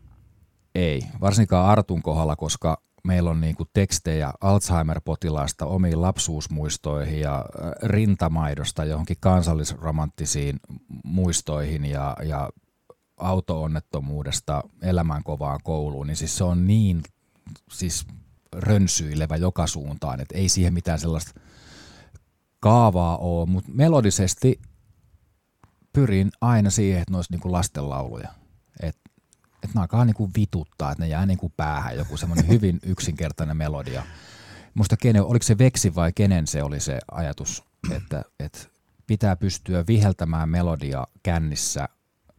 Ei, 0.74 1.02
varsinkaan 1.20 1.70
Artun 1.70 2.02
kohdalla, 2.02 2.36
koska 2.36 2.82
meillä 3.04 3.30
on 3.30 3.40
niinku 3.40 3.64
tekstejä 3.72 4.32
Alzheimer-potilaasta 4.40 5.66
omiin 5.66 6.02
lapsuusmuistoihin 6.02 7.20
ja 7.20 7.36
äh, 7.36 7.70
rintamaidosta 7.82 8.84
johonkin 8.84 9.16
kansallisromanttisiin 9.20 10.60
muistoihin 11.04 11.84
ja, 11.84 12.16
ja 12.24 12.50
auto-onnettomuudesta 13.16 14.62
elämän 14.82 15.22
kovaan 15.24 15.60
kouluun, 15.64 16.06
niin 16.06 16.16
siis 16.16 16.36
se 16.36 16.44
on 16.44 16.66
niin 16.66 17.02
siis 17.72 18.06
rönsyilevä 18.52 19.36
joka 19.36 19.66
suuntaan, 19.66 20.20
että 20.20 20.38
ei 20.38 20.48
siihen 20.48 20.74
mitään 20.74 20.98
sellaista 20.98 21.40
kaavaa 22.66 23.16
ole, 23.16 23.46
mutta 23.46 23.70
melodisesti 23.74 24.60
pyrin 25.92 26.30
aina 26.40 26.70
siihen, 26.70 27.00
että 27.00 27.12
ne 27.12 27.18
olisi 27.18 27.32
niinku 27.32 27.52
lastenlauluja. 27.52 28.28
Et 28.82 28.96
että 29.62 29.78
ne 29.78 29.80
alkaa 29.80 30.04
niinku 30.04 30.30
vituttaa, 30.36 30.92
että 30.92 31.04
ne 31.04 31.08
jää 31.08 31.26
niinku 31.26 31.52
päähän 31.56 31.96
joku 31.96 32.16
semmoinen 32.16 32.48
hyvin 32.54 32.78
yksinkertainen 32.82 33.56
melodia. 33.56 34.02
Musta 34.74 34.96
kenen, 34.96 35.22
oliko 35.22 35.42
se 35.42 35.58
Veksi 35.58 35.94
vai 35.94 36.12
kenen 36.12 36.46
se 36.46 36.62
oli 36.62 36.80
se 36.80 36.98
ajatus, 37.10 37.64
että, 37.90 38.22
että 38.40 38.58
pitää 39.06 39.36
pystyä 39.36 39.84
viheltämään 39.86 40.48
melodia 40.48 41.06
kännissä 41.22 41.88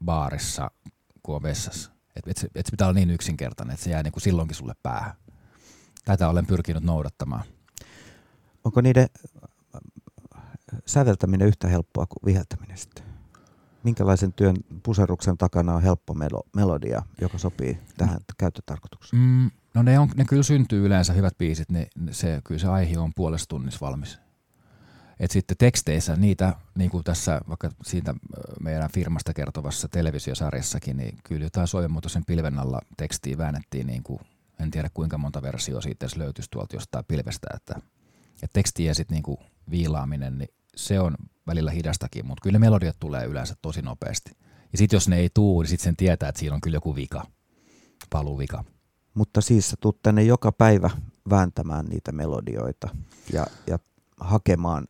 baarissa, 0.06 0.72
kun 1.24 1.36
on 1.36 1.44
vessassa. 1.44 1.92
Että 2.16 2.32
et, 2.32 2.52
et 2.56 2.66
se 2.66 2.72
pitää 2.72 2.88
olla 2.88 3.00
niin 3.00 3.12
yksinkertainen, 3.12 3.74
että 3.74 3.84
se 3.84 3.92
jää 3.92 4.04
niinku 4.04 4.20
silloinkin 4.20 4.56
sulle 4.56 4.74
päähän. 4.84 5.14
Tätä 6.06 6.30
olen 6.30 6.46
pyrkinyt 6.46 6.84
noudattamaan. 6.84 7.44
Onko 8.64 8.82
niiden 8.82 9.08
säveltäminen 10.86 11.48
yhtä 11.48 11.68
helppoa 11.68 12.06
kuin 12.06 12.26
viheltäminen 12.26 12.78
sitten? 12.78 13.04
Minkälaisen 13.84 14.34
työn 14.34 14.56
puseruksen 14.84 15.38
takana 15.38 15.76
on 15.76 15.82
helppo 15.82 16.14
melo, 16.14 16.44
melodia, 16.56 17.02
joka 17.22 17.38
sopii 17.38 17.80
tähän 17.98 18.20
käyttötarkoitukseen? 18.38 19.22
Mm, 19.22 19.52
no 19.74 19.84
ne, 19.84 20.00
on, 20.00 20.10
ne 20.16 20.26
kyllä 20.26 20.44
syntyy 20.44 20.86
yleensä 20.86 21.14
hyvät 21.14 21.38
biisit, 21.38 21.72
ne, 21.72 21.88
se, 22.12 22.42
kyllä 22.44 22.60
se 22.60 22.68
aihe 22.68 23.00
on 23.00 23.14
puolesta 23.16 23.50
tunnissa 23.50 23.86
valmis. 23.86 24.20
Et 25.20 25.32
sitten 25.32 25.58
teksteissä 25.58 26.16
niitä, 26.16 26.56
niin 26.76 26.90
kuin 26.90 27.04
tässä 27.04 27.42
vaikka 27.50 27.70
siitä 27.84 28.16
meidän 28.62 28.90
firmasta 28.94 29.34
kertovassa 29.34 29.88
televisiosarjassakin, 29.88 30.98
niin 30.98 31.18
kyllä 31.24 31.46
jotain 31.46 31.68
soivimuotoisen 31.68 32.26
pilven 32.26 32.60
alla 32.60 32.82
tekstiä 32.98 33.38
väännettiin, 33.38 33.88
niin 33.88 34.04
kuin, 34.04 34.20
en 34.60 34.72
tiedä 34.72 34.90
kuinka 34.94 35.18
monta 35.18 35.42
versiota 35.42 35.82
siitä 35.82 36.06
edes 36.06 36.18
löytyisi 36.18 36.52
tuolta 36.52 36.76
jostain 36.76 37.06
pilvestä, 37.08 37.48
että, 37.56 37.76
että 38.34 38.54
tekstiä 38.54 38.94
sitten 38.94 39.16
niin 39.16 39.24
kuin 39.24 39.38
viilaaminen, 39.70 40.38
niin 40.38 40.50
se 40.78 41.00
on 41.00 41.16
välillä 41.48 41.72
hidastakin, 41.72 42.26
mutta 42.26 42.42
kyllä 42.42 42.54
ne 42.54 42.66
melodiat 42.66 42.96
tulee 43.00 43.26
yleensä 43.26 43.56
tosi 43.62 43.82
nopeasti. 43.82 44.32
Ja 44.72 44.78
sitten 44.78 44.98
jos 44.98 45.08
ne 45.08 45.18
ei 45.18 45.30
tuu, 45.34 45.62
niin 45.62 45.70
sitten 45.70 45.84
sen 45.84 45.96
tietää, 45.96 46.30
että 46.30 46.40
siinä 46.40 46.56
on 46.56 46.62
kyllä 46.62 46.76
joku 46.76 46.96
vika, 46.96 47.24
paluvika. 48.10 48.64
Mutta 49.14 49.42
siis 49.42 49.70
sä 49.70 49.76
tuut 49.80 50.02
tänne 50.02 50.24
joka 50.24 50.52
päivä 50.52 50.90
vääntämään 51.30 51.86
niitä 51.86 52.12
melodioita 52.12 52.90
ja, 53.34 53.48
ja 53.68 53.80
hakemaan 54.20 54.88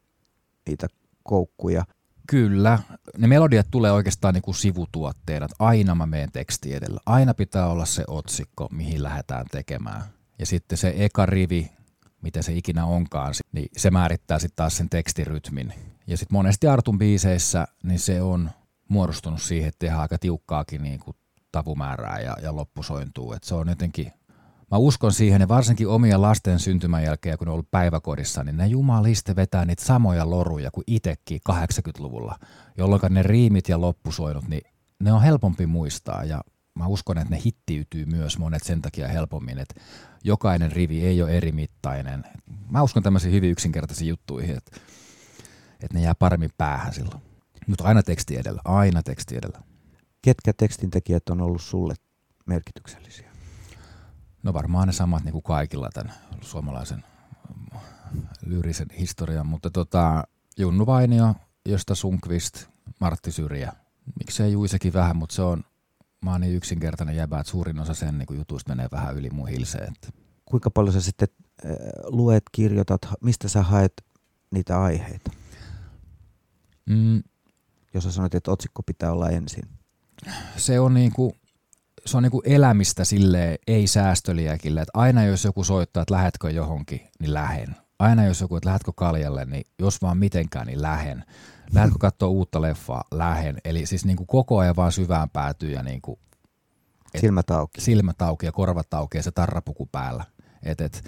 niitä 0.67 0.87
koukkuja. 1.23 1.85
Kyllä. 2.27 2.79
Ne 3.17 3.27
melodiat 3.27 3.67
tulee 3.71 3.91
oikeastaan 3.91 4.33
niin 4.33 4.41
kuin 4.41 4.55
sivutuotteena. 4.55 5.47
Aina 5.59 5.95
mä 5.95 6.05
menen 6.05 6.31
teksti 6.31 6.73
edellä. 6.73 6.99
Aina 7.05 7.33
pitää 7.33 7.67
olla 7.67 7.85
se 7.85 8.03
otsikko, 8.07 8.67
mihin 8.71 9.03
lähdetään 9.03 9.45
tekemään. 9.51 10.03
Ja 10.39 10.45
sitten 10.45 10.77
se 10.77 10.93
eka 10.97 11.25
rivi, 11.25 11.71
mitä 12.21 12.41
se 12.41 12.53
ikinä 12.53 12.85
onkaan, 12.85 13.33
niin 13.51 13.69
se 13.77 13.91
määrittää 13.91 14.39
sitten 14.39 14.55
taas 14.55 14.77
sen 14.77 14.89
tekstirytmin. 14.89 15.73
Ja 16.07 16.17
sitten 16.17 16.35
monesti 16.35 16.67
Artun 16.67 16.97
biiseissä, 16.97 17.67
niin 17.83 17.99
se 17.99 18.21
on 18.21 18.49
muodostunut 18.89 19.41
siihen, 19.41 19.67
että 19.67 19.79
tehdään 19.79 20.01
aika 20.01 20.17
tiukkaakin 20.17 20.83
niin 20.83 20.99
kuin 20.99 21.17
tavumäärää 21.51 22.19
ja, 22.19 22.37
ja 22.41 22.55
loppusointuu. 22.55 23.33
Et 23.33 23.43
se 23.43 23.55
on 23.55 23.69
jotenkin, 23.69 24.11
mä 24.71 24.77
uskon 24.77 25.11
siihen, 25.11 25.41
ja 25.41 25.47
varsinkin 25.47 25.87
omia 25.87 26.21
lasten 26.21 26.59
syntymän 26.59 27.03
jälkeen, 27.03 27.37
kun 27.37 27.45
ne 27.45 27.51
on 27.51 27.53
ollut 27.53 27.71
päiväkodissa, 27.71 28.43
niin 28.43 28.57
ne 28.57 28.67
jumaliste 28.67 29.35
vetää 29.35 29.65
niitä 29.65 29.85
samoja 29.85 30.29
loruja 30.29 30.71
kuin 30.71 30.83
itekin 30.87 31.41
80-luvulla, 31.51 32.35
jolloin 32.77 33.01
ne 33.09 33.23
riimit 33.23 33.69
ja 33.69 33.81
loppusoinut, 33.81 34.47
niin 34.47 34.71
ne 34.99 35.13
on 35.13 35.21
helpompi 35.21 35.65
muistaa 35.65 36.23
ja 36.23 36.41
mä 36.77 36.87
uskon, 36.87 37.17
että 37.17 37.35
ne 37.35 37.41
hittiytyy 37.45 38.05
myös 38.05 38.37
monet 38.37 38.63
sen 38.63 38.81
takia 38.81 39.07
helpommin, 39.07 39.59
että 39.59 39.81
jokainen 40.23 40.71
rivi 40.71 41.05
ei 41.05 41.21
ole 41.21 41.37
eri 41.37 41.51
mittainen. 41.51 42.23
Mä 42.69 42.81
uskon 42.81 43.03
tämmöisiin 43.03 43.33
hyvin 43.33 43.51
yksinkertaisiin 43.51 44.09
juttuihin, 44.09 44.57
että, 44.57 44.77
että 45.73 45.97
ne 45.97 46.01
jää 46.01 46.15
paremmin 46.15 46.51
päähän 46.57 46.93
silloin. 46.93 47.21
Mutta 47.67 47.83
aina 47.83 48.03
teksti 48.03 48.37
edellä, 48.37 48.61
aina 48.65 49.03
teksti 49.03 49.37
edellä. 49.37 49.61
Ketkä 50.21 50.53
tekstintekijät 50.53 51.29
on 51.29 51.41
ollut 51.41 51.61
sulle 51.61 51.93
merkityksellisiä? 52.45 53.31
No 54.43 54.53
varmaan 54.53 54.87
ne 54.87 54.93
samat 54.93 55.23
niin 55.23 55.31
kuin 55.31 55.43
kaikilla 55.43 55.89
tämän 55.93 56.13
suomalaisen 56.41 57.03
lyyrisen 58.45 58.87
historian, 58.99 59.47
mutta 59.47 59.69
tota, 59.69 60.23
Junnu 60.57 60.85
Vainio, 60.85 61.35
Josta 61.65 61.95
Sunkvist, 61.95 62.65
Martti 62.99 63.31
Syrjä. 63.31 63.73
Miksei 64.19 64.51
Juisekin 64.51 64.93
vähän, 64.93 65.15
mutta 65.15 65.35
se 65.35 65.41
on, 65.41 65.63
mä 66.21 66.31
oon 66.31 66.41
niin 66.41 66.55
yksinkertainen 66.55 67.15
jäbä, 67.15 67.39
että 67.39 67.51
suurin 67.51 67.79
osa 67.79 67.93
sen 67.93 68.17
niin 68.17 68.37
jutuista 68.37 68.71
menee 68.71 68.87
vähän 68.91 69.17
yli 69.17 69.29
mun 69.29 69.47
hilseen. 69.47 69.93
Että. 69.93 70.09
Kuinka 70.45 70.69
paljon 70.71 70.93
sä 70.93 71.01
sitten 71.01 71.27
äh, 71.65 71.71
luet, 72.03 72.43
kirjoitat, 72.51 73.01
mistä 73.23 73.47
sä 73.47 73.63
haet 73.63 73.93
niitä 74.51 74.81
aiheita? 74.81 75.31
Mm. 76.89 77.23
Jos 77.93 78.03
sä 78.03 78.11
sanoit, 78.11 78.35
että 78.35 78.51
otsikko 78.51 78.83
pitää 78.83 79.11
olla 79.11 79.29
ensin. 79.29 79.63
Se 80.57 80.79
on 80.79 80.93
niin 80.93 81.13
kuin, 81.13 81.33
se 82.05 82.17
on 82.17 82.23
niin 82.23 82.31
kuin 82.31 82.41
elämistä 82.45 83.05
sille 83.05 83.59
ei 83.67 83.87
säästöliäkille, 83.87 84.81
että 84.81 84.91
aina 84.93 85.25
jos 85.25 85.43
joku 85.43 85.63
soittaa, 85.63 86.01
että 86.01 86.13
lähetkö 86.13 86.49
johonkin, 86.49 87.01
niin 87.19 87.33
lähen. 87.33 87.75
Aina 87.99 88.25
jos 88.25 88.41
joku, 88.41 88.55
että 88.55 88.69
lähdetkö 88.69 88.91
kaljalle, 88.95 89.45
niin 89.45 89.63
jos 89.79 90.01
vaan 90.01 90.17
mitenkään, 90.17 90.67
niin 90.67 90.81
lähen. 90.81 91.23
Lähdetkö 91.73 91.99
katsoa 91.99 92.29
uutta 92.29 92.61
leffaa, 92.61 93.03
lähen. 93.11 93.57
Eli 93.65 93.85
siis 93.85 94.05
niin 94.05 94.17
kuin 94.17 94.27
koko 94.27 94.57
ajan 94.57 94.75
vaan 94.75 94.91
syvään 94.91 95.29
päätyy 95.29 95.71
ja 95.71 95.83
niin 95.83 96.01
kuin, 96.01 96.19
silmät 97.17 97.51
auki. 97.51 97.81
Silmät 97.81 98.21
auki 98.21 98.45
ja 98.45 98.51
korvat 98.51 98.93
auki 98.93 99.17
ja 99.17 99.23
se 99.23 99.31
tarrapuku 99.31 99.85
päällä. 99.91 100.23
Et, 100.67 100.81
et, 100.81 101.03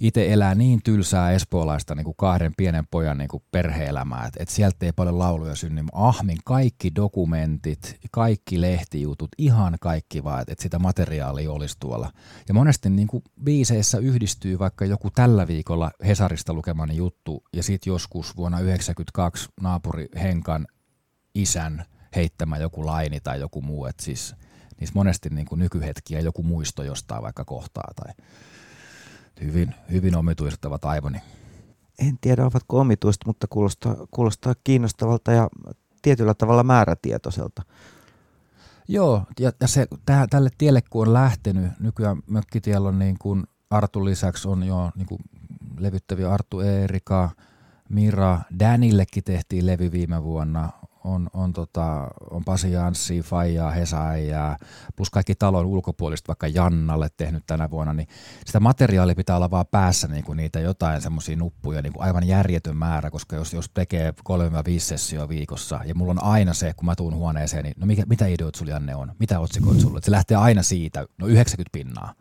itse 0.00 0.32
elää 0.32 0.54
niin 0.54 0.80
tylsää 0.84 1.32
espoolaista 1.32 1.94
niin 1.94 2.04
kuin 2.04 2.14
kahden 2.16 2.52
pienen 2.56 2.86
pojan 2.90 3.18
niin 3.18 3.28
kuin 3.28 3.42
perhe-elämää, 3.50 4.26
että 4.26 4.42
et 4.42 4.48
sieltä 4.48 4.86
ei 4.86 4.92
paljon 4.92 5.18
lauluja 5.18 5.54
synny. 5.54 5.84
Ahmin 5.92 6.38
kaikki 6.44 6.94
dokumentit, 6.94 7.98
kaikki 8.10 8.60
lehtijutut, 8.60 9.30
ihan 9.38 9.76
kaikki 9.80 10.24
vaan, 10.24 10.40
että 10.40 10.52
et 10.52 10.58
sitä 10.58 10.78
materiaalia 10.78 11.52
olisi 11.52 11.76
tuolla. 11.80 12.12
Ja 12.48 12.54
monesti 12.54 12.90
niin 12.90 13.08
kuin 13.08 13.22
biiseissä 13.44 13.98
yhdistyy 13.98 14.58
vaikka 14.58 14.84
joku 14.84 15.10
tällä 15.10 15.46
viikolla 15.46 15.90
Hesarista 16.06 16.54
lukemani 16.54 16.96
juttu 16.96 17.44
ja 17.52 17.62
sitten 17.62 17.90
joskus 17.90 18.36
vuonna 18.36 18.58
1992 18.58 19.48
naapuri 19.60 20.08
Henkan 20.22 20.66
isän 21.34 21.84
heittämä 22.16 22.58
joku 22.58 22.86
laini 22.86 23.20
tai 23.20 23.40
joku 23.40 23.62
muu. 23.62 23.86
Että 23.86 24.04
siis 24.04 24.34
niissä 24.80 24.94
monesti 24.94 25.30
niin 25.30 25.46
kuin 25.46 25.58
nykyhetkiä 25.58 26.20
joku 26.20 26.42
muisto 26.42 26.82
jostain 26.82 27.22
vaikka 27.22 27.44
kohtaa 27.44 27.92
tai 27.96 28.14
hyvin, 29.44 29.74
hyvin 29.90 30.16
omituiset 30.16 30.64
ovat 30.64 30.84
aivoni. 30.84 31.18
En 31.98 32.18
tiedä, 32.20 32.46
ovatko 32.46 32.80
omituiset, 32.80 33.22
mutta 33.26 33.46
kuulostaa, 33.46 33.96
kuulostaa 34.10 34.54
kiinnostavalta 34.64 35.32
ja 35.32 35.48
tietyllä 36.02 36.34
tavalla 36.34 36.62
määrätietoiselta. 36.62 37.62
Joo, 38.88 39.22
ja, 39.40 39.52
ja 39.60 39.68
se, 39.68 39.86
täh, 40.06 40.26
tälle 40.30 40.50
tielle 40.58 40.82
kun 40.90 41.06
on 41.06 41.12
lähtenyt, 41.12 41.72
nykyään 41.80 42.22
mökkitiellä 42.26 42.88
on 42.88 42.98
niin 42.98 43.16
kuin 43.18 43.44
Artu 43.70 44.04
lisäksi 44.04 44.48
on 44.48 44.62
jo 44.64 44.90
niin 44.96 45.06
kuin 45.06 45.20
levyttäviä 45.78 46.32
Arttu 46.32 46.60
Eerika, 46.60 47.30
Mira, 47.88 48.40
Danillekin 48.58 49.24
tehtiin 49.24 49.66
levy 49.66 49.92
viime 49.92 50.22
vuonna, 50.22 50.72
on, 51.06 51.30
on, 51.32 51.52
tota, 51.52 52.08
on 52.30 52.44
Pasi 52.44 52.72
Janssi, 52.72 53.20
Faija, 53.22 53.70
Hesa 53.70 54.16
ja 54.16 54.56
plus 54.96 55.10
kaikki 55.10 55.34
talon 55.34 55.66
ulkopuolista, 55.66 56.28
vaikka 56.28 56.46
Jannalle 56.46 57.08
tehnyt 57.16 57.42
tänä 57.46 57.70
vuonna, 57.70 57.92
niin 57.92 58.08
sitä 58.46 58.60
materiaalia 58.60 59.14
pitää 59.14 59.36
olla 59.36 59.50
vaan 59.50 59.66
päässä 59.70 60.08
niin 60.08 60.24
kuin 60.24 60.36
niitä 60.36 60.60
jotain 60.60 61.00
semmoisia 61.02 61.36
nuppuja, 61.36 61.82
niin 61.82 61.92
kuin 61.92 62.02
aivan 62.02 62.26
järjetön 62.26 62.76
määrä, 62.76 63.10
koska 63.10 63.36
jos, 63.36 63.52
jos 63.52 63.70
tekee 63.74 64.10
3-5 64.10 64.14
sessioa 64.78 65.28
viikossa, 65.28 65.80
ja 65.84 65.94
mulla 65.94 66.12
on 66.12 66.22
aina 66.22 66.54
se, 66.54 66.74
kun 66.76 66.86
mä 66.86 66.94
tuun 66.94 67.14
huoneeseen, 67.14 67.64
niin 67.64 67.74
no 67.78 67.86
mikä, 67.86 68.02
mitä 68.08 68.26
ideoit 68.26 68.54
sulla 68.54 68.70
Janne 68.70 68.94
on, 68.94 69.12
mitä 69.18 69.40
otsikoit 69.40 69.80
sulla, 69.80 70.00
se 70.02 70.10
lähtee 70.10 70.36
aina 70.36 70.62
siitä, 70.62 71.06
no 71.18 71.26
90 71.26 71.72
pinnaa. 71.72 72.14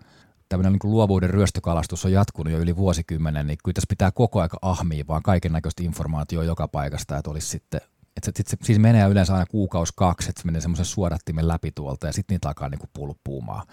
Tämmöinen 0.49 0.73
niin 0.73 0.91
luovuuden 0.91 1.29
ryöstökalastus 1.29 2.05
on 2.05 2.11
jatkunut 2.11 2.53
jo 2.53 2.59
yli 2.59 2.75
vuosikymmenen, 2.75 3.47
niin 3.47 3.57
kyllä 3.63 3.73
tässä 3.73 3.89
pitää 3.89 4.11
koko 4.11 4.41
aika 4.41 4.57
ahmia 4.61 5.03
vaan 5.07 5.23
kaiken 5.23 5.51
näköistä 5.51 5.83
informaatiota 5.83 6.45
joka 6.45 6.67
paikasta, 6.67 7.17
että 7.17 7.31
olisi 7.31 7.47
sitten 7.47 7.81
että 8.17 8.31
sit 8.35 8.47
se 8.47 8.57
siis 8.63 8.79
menee 8.79 9.07
yleensä 9.07 9.33
aina 9.33 9.45
kuukausi 9.45 9.93
kaksi, 9.95 10.29
että 10.29 10.41
se 10.41 10.45
menee 10.45 10.61
semmoisen 10.61 10.85
suodattimen 10.85 11.47
läpi 11.47 11.71
tuolta 11.71 12.07
ja 12.07 12.13
sitten 12.13 12.35
niitä 12.35 12.47
alkaa 12.47 12.69
niinku 12.69 12.87
pulppuumaan. 12.93 13.67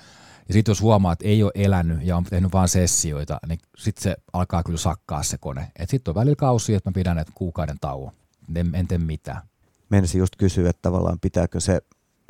Ja 0.48 0.54
sitten 0.54 0.70
jos 0.70 0.80
huomaa, 0.80 1.12
että 1.12 1.28
ei 1.28 1.42
ole 1.42 1.52
elänyt 1.54 1.98
ja 2.02 2.16
on 2.16 2.24
tehnyt 2.24 2.52
vain 2.52 2.68
sessioita, 2.68 3.38
niin 3.46 3.58
sitten 3.78 4.02
se 4.02 4.16
alkaa 4.32 4.62
kyllä 4.62 4.78
sakkaa 4.78 5.22
se 5.22 5.38
kone. 5.38 5.72
Sitten 5.84 6.10
on 6.10 6.14
välillä 6.14 6.36
kausi, 6.36 6.74
että 6.74 6.90
mä 6.90 6.94
pidän 6.94 7.18
että 7.18 7.32
kuukauden 7.34 7.76
tauon. 7.80 8.12
En, 8.54 8.74
en 8.74 8.88
tee 8.88 8.98
mitään. 8.98 9.42
Menisin 9.88 10.18
just 10.18 10.36
kysyä, 10.38 10.70
että 10.70 10.82
tavallaan 10.82 11.20
pitääkö 11.20 11.60
se 11.60 11.80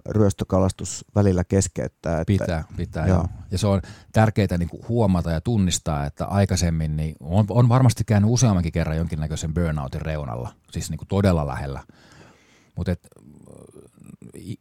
ryöstökalastus 0.09 1.05
välillä 1.15 1.45
keskeyttää. 1.45 2.21
Että, 2.21 2.25
pitää, 2.25 2.65
pitää 2.77 3.07
joo. 3.07 3.17
Joo. 3.17 3.29
Ja 3.51 3.59
se 3.59 3.67
on 3.67 3.81
tärkeää 4.13 4.59
niin 4.59 4.69
kuin 4.69 4.89
huomata 4.89 5.31
ja 5.31 5.41
tunnistaa, 5.41 6.07
että 6.07 6.27
aikaisemmin 6.27 6.97
niin 6.97 7.17
on, 7.21 7.47
on 7.49 7.69
varmasti 7.69 8.05
käynyt 8.05 8.31
useammankin 8.31 8.73
kerran 8.73 8.97
jonkinnäköisen 8.97 9.55
burnoutin 9.55 10.03
reunalla, 10.03 10.53
siis 10.71 10.91
niin 10.91 10.99
kuin 10.99 11.09
todella 11.09 11.47
lähellä. 11.47 11.83
Mutta 12.77 12.95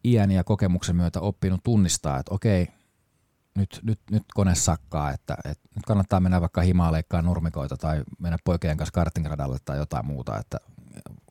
iän 0.06 0.32
ja 0.32 0.44
kokemuksen 0.44 0.96
myötä 0.96 1.20
oppinut 1.20 1.64
tunnistaa, 1.64 2.20
että 2.20 2.34
okei, 2.34 2.68
nyt, 3.56 3.80
nyt, 3.84 4.00
nyt 4.12 4.24
kone 4.34 4.56
sakkaa, 4.56 5.12
että, 5.12 5.38
että 5.46 5.70
nyt 5.76 5.86
kannattaa 5.86 6.20
mennä 6.20 6.42
vaikka 6.42 6.62
himaa 6.62 6.92
leikkaa 6.92 7.22
nurmikoita 7.22 7.78
tai 7.78 8.04
mennä 8.20 8.38
poikien 8.44 8.78
kanssa 8.78 8.94
kartingradalle 8.94 9.58
tai 9.66 9.78
jotain 9.78 10.06
muuta, 10.06 10.40
että 10.40 10.58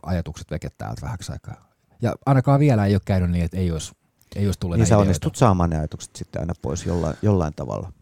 ajatukset 0.03 0.51
vekettää 0.51 0.95
vähäksi 1.03 1.33
aikaa. 1.33 1.71
Ja 2.03 2.15
ainakaan 2.27 2.61
vielä 2.61 2.87
ei 2.87 2.95
ole 2.95 3.01
käynyt 3.05 3.31
niin, 3.31 3.45
että 3.45 3.57
ei 3.57 3.71
olisi 3.71 3.93
ei 4.37 4.47
olisi 4.47 4.59
tullut 4.61 4.77
Niin 4.77 4.87
sä 4.87 4.95
ideoita. 4.95 5.03
onnistut 5.03 5.37
saamaan 5.37 5.71
ne 5.71 5.79
ajatukset 5.79 6.17
sitten 6.17 6.43
aina 6.43 6.53
pois 6.63 6.87
jollain, 6.87 7.17
jollain 7.23 7.55
tavalla. 7.55 7.93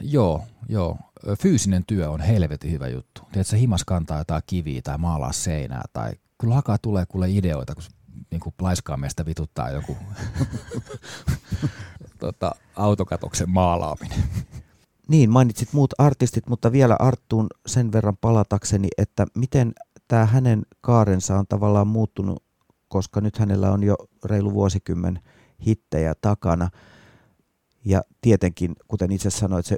Joo, 0.00 0.44
joo. 0.68 0.96
Fyysinen 1.38 1.84
työ 1.86 2.10
on 2.10 2.20
helvetin 2.20 2.70
hyvä 2.70 2.88
juttu. 2.88 3.22
Tiedätkö, 3.32 3.56
himas 3.56 3.84
kantaa 3.84 4.18
jotain 4.18 4.42
kiviä 4.46 4.82
tai 4.82 4.98
maalaa 4.98 5.32
seinää 5.32 5.82
tai 5.92 6.12
kyllä 6.38 6.54
alkaa 6.54 6.78
tulee 6.78 7.06
kuule 7.06 7.30
ideoita, 7.30 7.74
kun 7.74 7.84
niin 8.30 8.40
kuin 8.40 8.54
laiskaa 8.60 8.96
meistä 8.96 9.26
vituttaa 9.26 9.70
joku 9.70 9.96
tota, 12.20 12.52
autokatoksen 12.76 13.50
maalaaminen. 13.50 14.22
Niin, 15.08 15.30
mainitsit 15.30 15.72
muut 15.72 15.94
artistit, 15.98 16.46
mutta 16.48 16.72
vielä 16.72 16.96
Arttuun 16.98 17.46
sen 17.66 17.92
verran 17.92 18.16
palatakseni, 18.20 18.88
että 18.98 19.26
miten 19.34 19.72
tämä 20.08 20.26
hänen 20.26 20.62
kaarensa 20.80 21.38
on 21.38 21.46
tavallaan 21.48 21.86
muuttunut, 21.86 22.42
koska 22.88 23.20
nyt 23.20 23.38
hänellä 23.38 23.72
on 23.72 23.82
jo 23.82 23.96
reilu 24.24 24.54
vuosikymmen 24.54 25.20
hittejä 25.66 26.14
takana. 26.20 26.70
Ja 27.84 28.02
tietenkin, 28.20 28.76
kuten 28.88 29.12
itse 29.12 29.30
sanoit, 29.30 29.66
se 29.66 29.76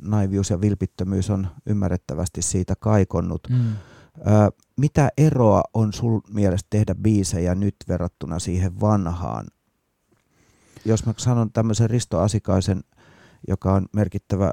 naivius 0.00 0.50
ja 0.50 0.60
vilpittömyys 0.60 1.30
on 1.30 1.48
ymmärrettävästi 1.66 2.42
siitä 2.42 2.74
kaikonnut. 2.80 3.48
Mm. 3.50 3.72
Ö, 4.18 4.52
mitä 4.76 5.08
eroa 5.18 5.62
on 5.74 5.92
sul 5.92 6.20
mielestä 6.30 6.66
tehdä 6.70 6.94
biisejä 6.94 7.54
nyt 7.54 7.76
verrattuna 7.88 8.38
siihen 8.38 8.80
vanhaan? 8.80 9.46
Jos 10.84 11.06
mä 11.06 11.14
sanon 11.16 11.52
tämmöisen 11.52 11.90
Risto 11.90 12.20
Asikaisen, 12.20 12.84
joka 13.48 13.74
on 13.74 13.86
merkittävä 13.92 14.50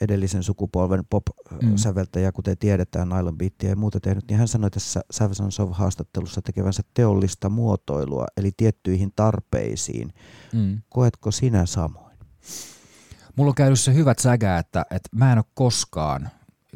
edellisen 0.00 0.42
sukupolven 0.42 1.04
pop-säveltäjä, 1.10 2.32
kuten 2.32 2.58
tiedetään, 2.58 3.08
Nylon 3.08 3.38
Beatia 3.38 3.70
ja 3.70 3.76
muuta 3.76 4.00
tehnyt, 4.00 4.24
niin 4.28 4.38
hän 4.38 4.48
sanoi 4.48 4.70
tässä 4.70 5.00
Savage 5.10 5.62
of 5.62 5.70
haastattelussa 5.72 6.42
tekevänsä 6.42 6.82
teollista 6.94 7.48
muotoilua, 7.48 8.26
eli 8.36 8.50
tiettyihin 8.56 9.12
tarpeisiin. 9.16 10.12
Mm. 10.52 10.82
Koetko 10.88 11.30
sinä 11.30 11.66
samoin? 11.66 12.18
Mulla 13.36 13.48
on 13.48 13.54
käynyt 13.54 13.80
se 13.80 13.94
hyvät 13.94 14.18
sägä, 14.18 14.58
että, 14.58 14.86
että 14.90 15.08
mä 15.14 15.32
en 15.32 15.38
ole 15.38 15.44
koskaan 15.54 16.28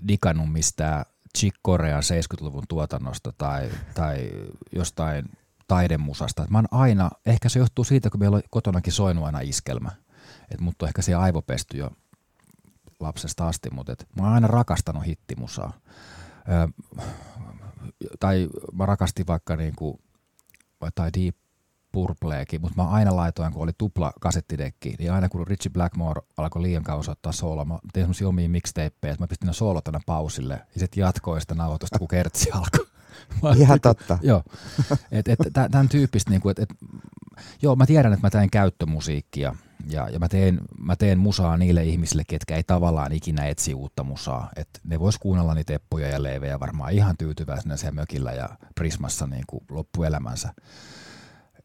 digannut 0.09 0.53
mistään 0.53 1.05
Chick 1.39 1.57
Korean 1.63 2.03
70-luvun 2.03 2.65
tuotannosta 2.69 3.33
tai, 3.39 3.71
tai 3.95 4.31
jostain 4.73 5.25
taidemusasta. 5.69 6.47
Mä 6.51 6.59
oon 6.59 6.69
aina, 6.71 7.11
ehkä 7.27 7.49
se 7.49 7.59
johtuu 7.59 7.85
siitä, 7.85 8.11
kun 8.11 8.21
meillä 8.21 8.37
on 8.37 8.43
kotonakin 8.51 8.93
soinut 8.93 9.25
aina 9.25 9.41
iskelmä. 9.41 9.91
Että 10.51 10.65
mut 10.65 10.83
on 10.83 10.89
ehkä 10.89 11.03
siellä 11.03 11.23
aivopesty 11.23 11.77
jo 11.77 11.91
lapsesta 13.03 13.49
asti, 13.49 13.71
mutta 13.71 13.93
et 13.93 14.07
mä 14.21 14.25
oon 14.25 14.33
aina 14.33 14.49
rakastanut 14.49 15.07
hittimusaa. 15.07 15.73
Ö, 16.49 16.85
tai 18.21 18.49
mä 18.73 18.87
rakastin 18.87 19.27
vaikka 19.27 19.57
niinku, 19.57 20.01
tai 20.95 21.11
Deep 21.19 21.37
Purpleekin, 21.93 22.61
mutta 22.61 22.83
mä 22.83 22.89
aina 22.89 23.17
laitoin, 23.17 23.53
kun 23.53 23.63
oli 23.63 23.73
tupla 23.79 24.13
kasettidekki, 24.21 24.95
niin 24.99 25.13
aina 25.13 25.29
kun 25.29 25.47
Richie 25.47 25.73
Blackmore 25.73 26.23
alkoi 26.37 26.63
liian 26.63 26.83
kauan 26.83 27.05
soittaa 27.05 27.33
sooloa, 27.33 27.65
mä 27.65 27.79
tein 27.93 28.05
semmosia 28.05 28.29
omia 28.29 28.49
mixtapeja, 28.49 29.13
että 29.13 29.23
mä 29.23 29.27
pistin 29.27 29.47
ne 29.47 29.53
soolot 29.53 29.89
aina 29.89 30.01
pausille, 30.07 30.55
ja 30.55 30.81
sitten 30.81 31.01
jatkoin 31.01 31.41
sitä 31.41 31.55
nauhoitusta, 31.55 31.99
kun 31.99 32.09
kertsi 32.09 32.51
alkoi. 32.51 32.87
Ihan 33.63 33.81
totta. 33.81 34.19
Joo, 34.23 34.43
että 35.13 35.33
et, 35.33 35.39
tämän 35.53 35.89
tyyppistä, 35.89 36.31
niinku, 36.31 36.49
että 36.49 36.63
et, 36.63 36.75
joo, 37.63 37.77
mä 37.77 37.87
tiedän, 37.87 38.13
että 38.13 38.27
mä 38.27 38.31
teen 38.31 38.51
käyttömusiikkia, 38.51 39.55
ja, 39.91 40.09
ja 40.09 40.19
mä, 40.19 40.29
teen, 40.29 40.61
mä 40.79 40.97
teen 40.97 41.19
musaa 41.19 41.57
niille 41.57 41.85
ihmisille, 41.85 42.23
ketkä 42.29 42.57
ei 42.57 42.63
tavallaan 42.63 43.13
ikinä 43.13 43.47
etsi 43.47 43.75
uutta 43.75 44.05
musaa. 44.05 44.51
että 44.57 44.81
ne 44.85 45.01
vois 45.01 45.19
kuunnella 45.19 45.55
niitä 45.55 45.73
teppuja 45.73 46.09
ja 46.09 46.23
leivejä 46.23 46.61
varmaan 46.61 46.93
ihan 46.93 47.17
tyytyväisenä 47.17 47.77
siellä 47.77 47.95
mökillä 47.95 48.33
ja 48.33 48.49
Prismassa 48.75 49.27
niin 49.27 49.45
kuin 49.47 49.65
loppuelämänsä. 49.71 50.55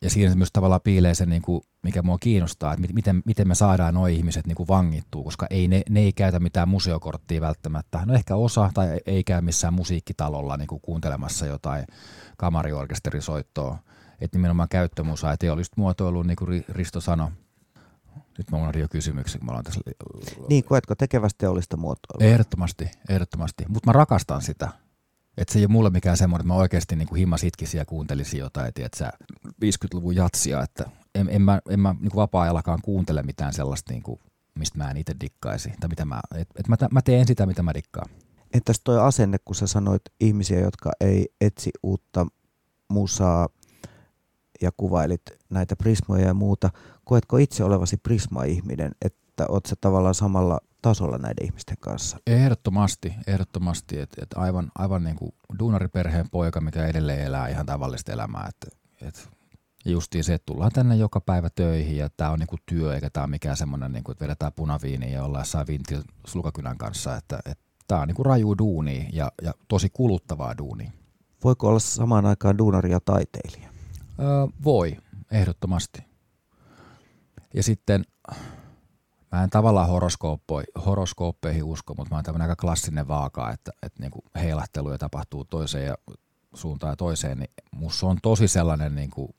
Ja 0.02 0.10
siinä 0.10 0.36
myös 0.36 0.52
tavallaan 0.54 0.82
piilee 0.84 1.14
se, 1.14 1.26
niin 1.26 1.42
kuin, 1.42 1.62
mikä 1.84 2.02
mua 2.02 2.18
kiinnostaa, 2.18 2.74
että 2.74 2.94
miten, 2.94 3.22
miten 3.26 3.48
me 3.48 3.56
saadaan 3.56 3.94
nuo 3.94 4.08
ihmiset 4.08 4.48
niin 4.48 4.56
kuin 4.56 4.68
vangittua, 4.68 5.24
koska 5.24 5.48
ei, 5.50 5.68
ne, 5.68 5.82
ne 5.90 6.00
ei 6.00 6.14
käytä 6.14 6.40
mitään 6.40 6.70
museokorttia 6.70 7.42
välttämättä. 7.42 8.02
No 8.06 8.14
ehkä 8.14 8.36
osa 8.36 8.70
tai 8.74 9.00
ei 9.06 9.24
käy 9.24 9.42
missään 9.42 9.74
musiikkitalolla 9.74 10.58
niin 10.58 10.68
kuin 10.68 10.82
kuuntelemassa 10.82 11.46
jotain 11.46 11.86
kamariorkesterisoittoa. 12.38 13.78
Että 14.22 14.38
nimenomaan 14.38 14.70
käyttömusaa 14.70 15.32
ja 15.32 15.38
teollista 15.38 15.76
muotoilua, 15.78 16.24
niin 16.24 16.36
kuin 16.36 16.66
Risto 16.70 17.02
sanoi. 17.02 17.32
Nyt 18.38 18.52
mä 18.52 18.58
unohdin 18.58 18.82
jo 18.82 18.88
kysymyksen, 18.88 19.40
kun 19.40 19.46
mä 19.46 19.52
olen 19.52 19.64
tässä... 19.64 19.82
Niin, 20.50 20.64
koetko 20.64 20.96
tekevästi 20.96 21.38
teollista 21.38 21.78
muotoilua? 21.78 22.32
Ehdottomasti, 22.34 22.92
ehdottomasti. 23.10 23.66
Mutta 23.68 23.90
mä 23.90 23.94
rakastan 23.94 24.42
sitä. 24.42 24.70
Että 25.38 25.54
se 25.54 25.60
ei 25.60 25.66
ole 25.66 25.72
mulle 25.72 25.90
mikään 25.90 26.18
semmoinen, 26.18 26.42
että 26.42 26.54
mä 26.54 26.60
oikeasti 26.60 26.96
niin 26.96 27.08
kuin 27.08 27.20
himmas 27.20 27.44
itkisi 27.44 27.78
ja 27.78 27.86
kuuntelisin 27.86 28.40
jotain, 28.40 28.74
tiedätkö, 28.74 29.06
50-luvun 29.48 30.16
jatsia, 30.16 30.64
että 30.64 30.86
en, 31.16 31.30
en 31.32 31.42
mä, 31.42 31.60
en 31.70 31.80
mä 31.80 31.96
niin 32.00 32.12
kuin 32.12 32.22
vapaa-ajallakaan 32.22 32.80
kuuntele 32.82 33.24
mitään 33.24 33.54
sellaista, 33.54 33.94
niin 33.94 34.04
kuin, 34.04 34.20
mistä 34.56 34.78
mä 34.78 34.92
en 34.92 34.98
itse 34.98 35.16
dikkaisi. 35.22 35.74
Tai 35.80 35.90
mitä 35.90 36.06
mä, 36.06 36.22
et, 36.36 36.48
et 36.60 36.68
mä, 36.68 36.76
mä 36.92 37.02
teen 37.02 37.28
sitä, 37.28 37.46
mitä 37.46 37.64
mä 37.64 37.74
dikkaan. 37.74 38.10
Entäs 38.54 38.82
toi 38.84 39.00
asenne, 39.00 39.38
kun 39.46 39.56
sä 39.56 39.68
sanoit 39.68 40.02
ihmisiä, 40.20 40.60
jotka 40.60 40.92
ei 41.00 41.28
etsi 41.42 41.72
uutta 41.84 42.28
musaa 42.90 43.50
ja 44.62 44.72
kuvailit 44.78 45.22
näitä 45.50 45.76
prismoja 45.76 46.28
ja 46.28 46.34
muuta, 46.34 46.70
koetko 47.04 47.38
itse 47.38 47.64
olevasi 47.64 47.98
prisma-ihminen, 47.98 48.92
että 49.02 49.46
oot 49.50 49.66
sä 49.66 49.76
tavallaan 49.82 50.16
samalla 50.16 50.60
tasolla 50.82 51.18
näiden 51.18 51.46
ihmisten 51.46 51.78
kanssa? 51.80 52.18
Ehdottomasti, 52.28 53.14
ehdottomasti. 53.28 54.00
Että 54.00 54.18
et 54.24 54.30
aivan, 54.36 54.72
aivan 54.76 55.04
niin 55.04 55.16
kuin 55.16 55.32
duunariperheen 55.60 56.30
poika, 56.30 56.62
mikä 56.62 56.86
edelleen 56.86 57.22
elää 57.22 57.48
ihan 57.48 57.66
tavallista 57.66 58.12
elämää. 58.12 58.50
Et, 58.50 58.78
et 59.02 59.30
justiin 59.86 60.24
se, 60.24 60.34
että 60.34 60.46
tullaan 60.46 60.72
tänne 60.72 60.96
joka 60.96 61.22
päivä 61.22 61.50
töihin 61.50 61.98
ja 61.98 62.10
tämä 62.18 62.32
on 62.32 62.40
niinku 62.40 62.56
työ, 62.66 62.96
eikä 62.96 63.10
tämä 63.10 63.24
ole 63.24 63.30
mikään 63.30 63.58
semmoinen, 63.58 63.92
niinku, 63.92 64.12
että 64.12 64.24
vedetään 64.24 64.54
punaviiniä 64.54 65.10
ja 65.10 65.24
ollaan 65.24 65.42
jossain 65.42 65.68
vintil 65.68 66.04
sulkakynän 66.28 66.78
kanssa. 66.78 67.16
Että, 67.16 67.40
et 67.46 67.60
tämä 67.88 68.02
on 68.02 68.08
niinku 68.08 68.24
raju 68.24 68.58
duuni 68.58 69.10
ja, 69.14 69.32
ja 69.42 69.54
tosi 69.68 69.90
kuluttavaa 69.90 70.58
duuni. 70.58 70.92
Voiko 71.44 71.68
olla 71.68 71.80
samaan 71.80 72.26
aikaan 72.26 72.58
duunari 72.58 72.92
ja 72.92 73.00
taiteilija? 73.00 73.67
Öö, 74.20 74.48
voi, 74.64 74.98
ehdottomasti. 75.32 76.00
Ja 77.54 77.64
sitten 77.64 78.06
mä 79.32 79.44
en 79.44 79.50
tavallaan 79.50 79.90
horoskooppeihin 80.86 81.64
usko, 81.64 81.94
mutta 81.94 82.10
mä 82.10 82.18
oon 82.18 82.24
tämmöinen 82.24 82.50
aika 82.50 82.62
klassinen 82.62 83.08
vaaka, 83.08 83.52
että, 83.52 83.72
että 83.84 84.02
niinku 84.02 84.24
heilahteluja 84.36 84.98
tapahtuu 84.98 85.46
toiseen 85.46 85.86
ja 85.86 85.96
suuntaan 86.54 86.92
ja 86.92 86.96
toiseen, 86.96 87.38
niin 87.38 87.52
musta 87.72 88.08
on 88.08 88.18
tosi 88.22 88.48
sellainen 88.48 88.96
niinku 88.96 89.36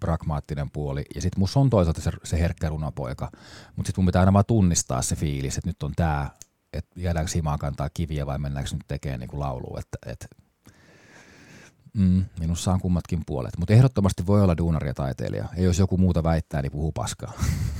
pragmaattinen 0.00 0.70
puoli. 0.70 1.04
Ja 1.14 1.22
sitten 1.22 1.40
musta 1.40 1.60
on 1.60 1.70
toisaalta 1.70 2.00
se, 2.00 2.10
se 2.24 2.40
herkkä 2.40 2.68
runopoika, 2.68 3.30
mutta 3.76 3.88
sitten 3.88 4.02
mun 4.02 4.06
pitää 4.06 4.20
aina 4.20 4.32
vaan 4.32 4.44
tunnistaa 4.46 5.02
se 5.02 5.16
fiilis, 5.16 5.58
että 5.58 5.70
nyt 5.70 5.82
on 5.82 5.92
tämä, 5.96 6.30
että 6.72 7.00
jäädäänkö 7.00 7.32
himaan 7.34 7.58
kantaa 7.58 7.88
kiviä 7.94 8.26
vai 8.26 8.38
mennäänkö 8.38 8.70
nyt 8.72 8.84
tekemään 8.88 9.20
niinku 9.20 9.40
laulua, 9.40 9.80
että, 9.80 9.98
että 10.12 10.26
Mm, 11.98 12.24
minussa 12.40 12.72
on 12.72 12.80
kummatkin 12.80 13.22
puolet, 13.26 13.58
mutta 13.58 13.74
ehdottomasti 13.74 14.26
voi 14.26 14.42
olla 14.42 14.56
duunari 14.56 14.88
ja 14.88 14.94
taiteilija. 14.94 15.48
Ja 15.56 15.62
jos 15.62 15.78
joku 15.78 15.98
muuta 15.98 16.22
väittää, 16.22 16.62
niin 16.62 16.72
puhuu 16.72 16.92
paskaa. 16.92 17.32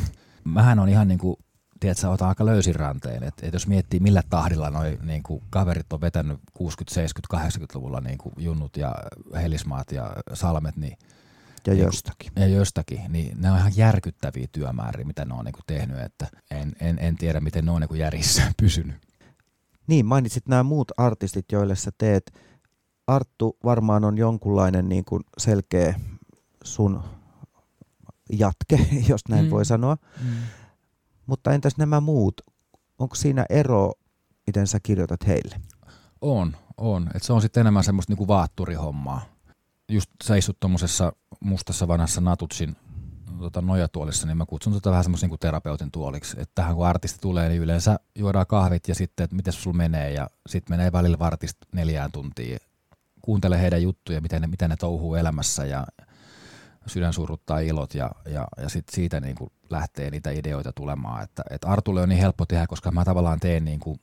Mähän 0.45 0.79
on 0.79 0.89
ihan 0.89 1.09
niin 1.09 1.19
kuin, 1.19 1.37
tiedätkö, 1.81 2.09
otan 2.09 2.29
aika 2.29 2.47
löysin 2.47 2.75
ranteen. 2.75 3.23
Että 3.23 3.47
et 3.47 3.53
jos 3.53 3.67
miettii, 3.67 4.01
millä 4.01 4.23
tahdilla 4.31 4.71
noi 4.71 4.99
niin 5.03 5.23
kuin 5.23 5.43
kaverit 5.51 5.93
on 5.93 6.01
vetänyt 6.01 6.39
60-, 6.59 6.63
70-, 7.35 7.39
80-luvulla 7.39 8.01
niin 8.01 8.19
kuin 8.19 8.35
junnut 8.39 8.77
ja 8.77 8.95
helismaat 9.35 9.93
ja 9.93 10.13
salmet, 10.33 10.77
niin 10.77 10.97
ja 11.67 11.75
niin, 11.75 11.85
jostakin. 11.85 12.33
Ja 12.37 12.47
jostakin, 12.47 13.01
niin 13.09 13.41
ne 13.41 13.51
on 13.51 13.59
ihan 13.59 13.77
järkyttäviä 13.77 14.47
työmääriä, 14.53 15.07
mitä 15.07 15.25
ne 15.25 15.35
on 15.35 15.45
niin 15.45 15.53
kuin 15.53 15.65
tehnyt, 15.67 15.99
että 15.99 16.27
en, 16.51 16.73
en, 16.81 16.99
en 16.99 17.17
tiedä, 17.17 17.41
miten 17.41 17.65
ne 17.65 17.71
on 17.71 17.81
niin 17.81 17.89
kuin 17.89 18.01
järjissä 18.01 18.43
pysynyt. 18.63 18.97
Niin, 19.87 20.07
mainitsit 20.07 20.49
nämä 20.49 20.63
muut 20.63 20.93
artistit, 20.97 21.53
joille 21.53 21.77
sä 21.77 21.91
teet 21.99 22.33
Arttu 23.09 23.57
varmaan 23.65 24.05
on 24.05 24.19
jonkunlainen 24.19 24.89
niin 24.89 25.05
kuin 25.05 25.23
selkeä 25.39 26.01
sun 26.65 27.03
jatke, 28.33 28.87
jos 29.09 29.21
näin 29.29 29.45
mm. 29.45 29.51
voi 29.51 29.65
sanoa. 29.65 29.97
Mm. 30.25 30.31
Mutta 31.27 31.53
entäs 31.53 31.77
nämä 31.77 32.01
muut? 32.01 32.41
Onko 32.99 33.15
siinä 33.15 33.47
ero, 33.51 33.93
miten 34.47 34.67
sä 34.67 34.79
kirjoitat 34.83 35.27
heille? 35.27 35.61
On, 36.21 36.57
on. 36.77 37.11
Et 37.15 37.23
se 37.23 37.33
on 37.33 37.43
sitten 37.43 37.61
enemmän 37.61 37.85
semmoista 37.85 38.13
niinku 38.13 38.29
vaatturihommaa. 38.29 39.21
Just 39.89 40.11
sä 40.25 40.37
istut 40.37 40.61
tuommoisessa 40.61 41.13
mustassa 41.41 41.89
vanhassa 41.89 42.21
Natutsin 42.21 42.77
tota, 43.39 43.63
nojatuolissa, 43.63 44.27
niin 44.27 44.37
mä 44.37 44.47
kutsun 44.47 44.73
tota 44.73 44.91
vähän 44.91 45.05
semmoisen 45.05 45.27
niinku 45.27 45.39
terapeutin 45.39 45.91
tuoliksi. 45.91 46.37
Että 46.41 46.53
tähän 46.55 46.75
kun 46.75 46.87
artisti 46.87 47.19
tulee, 47.21 47.49
niin 47.49 47.63
yleensä 47.63 47.99
juodaan 48.15 48.47
kahvit 48.47 48.89
ja 48.89 48.95
sitten, 48.95 49.25
että 49.25 49.37
miten 49.37 49.53
sulla 49.53 49.77
menee. 49.77 50.13
Ja 50.13 50.31
sitten 50.49 50.77
menee 50.77 50.93
välillä 50.93 51.19
vartista 51.19 51.67
neljään 51.73 52.13
tuntiin 52.13 52.59
kuuntele 53.29 53.61
heidän 53.61 53.83
juttuja, 53.83 54.21
miten 54.21 54.43
ne, 54.43 54.47
miten 54.47 54.71
ne 54.71 54.77
touhuu 54.77 55.15
elämässä 55.15 55.65
ja 55.65 55.87
sydän 56.87 57.13
suruttaa 57.13 57.61
ilot 57.61 57.95
ja, 57.95 58.11
ja, 58.27 58.47
ja 58.63 58.69
sit 58.69 58.89
siitä 58.89 59.21
niin 59.21 59.37
kuin 59.37 59.51
lähtee 59.71 60.11
niitä 60.11 60.31
ideoita 60.31 60.73
tulemaan. 60.73 61.25
Että, 61.25 61.43
että 61.51 61.69
Artulle 61.69 62.03
on 62.03 62.09
niin 62.09 62.21
helppo 62.21 62.47
tehdä, 62.47 62.67
koska 62.67 62.91
mä 62.91 63.05
tavallaan 63.05 63.41
teen 63.41 63.65
niin 63.65 63.81
kuin 63.81 64.01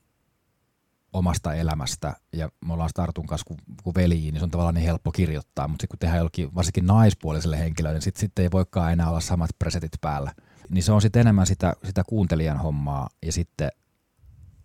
omasta 1.13 1.53
elämästä 1.53 2.13
ja 2.33 2.49
me 2.65 2.73
ollaan 2.73 2.89
Startun 2.89 3.25
kanssa 3.25 3.45
kuin, 3.47 3.59
kuin 3.83 3.95
veljiin, 3.95 4.33
niin 4.33 4.39
se 4.39 4.43
on 4.43 4.51
tavallaan 4.51 4.75
niin 4.75 4.85
helppo 4.85 5.11
kirjoittaa, 5.11 5.67
mutta 5.67 5.87
kun 5.87 5.99
tehdään 5.99 6.17
jollekin 6.17 6.55
varsinkin 6.55 6.85
naispuoliselle 6.85 7.59
henkilölle, 7.59 7.95
niin 7.95 8.01
sitten 8.01 8.19
sit 8.19 8.39
ei 8.39 8.51
voikaan 8.51 8.93
enää 8.93 9.09
olla 9.09 9.19
samat 9.19 9.49
presetit 9.59 9.93
päällä. 10.01 10.31
Niin 10.69 10.83
se 10.83 10.91
on 10.91 11.01
sitten 11.01 11.19
enemmän 11.19 11.47
sitä, 11.47 11.73
sitä 11.83 12.03
kuuntelijan 12.07 12.57
hommaa 12.57 13.09
ja 13.25 13.31
sitten 13.31 13.71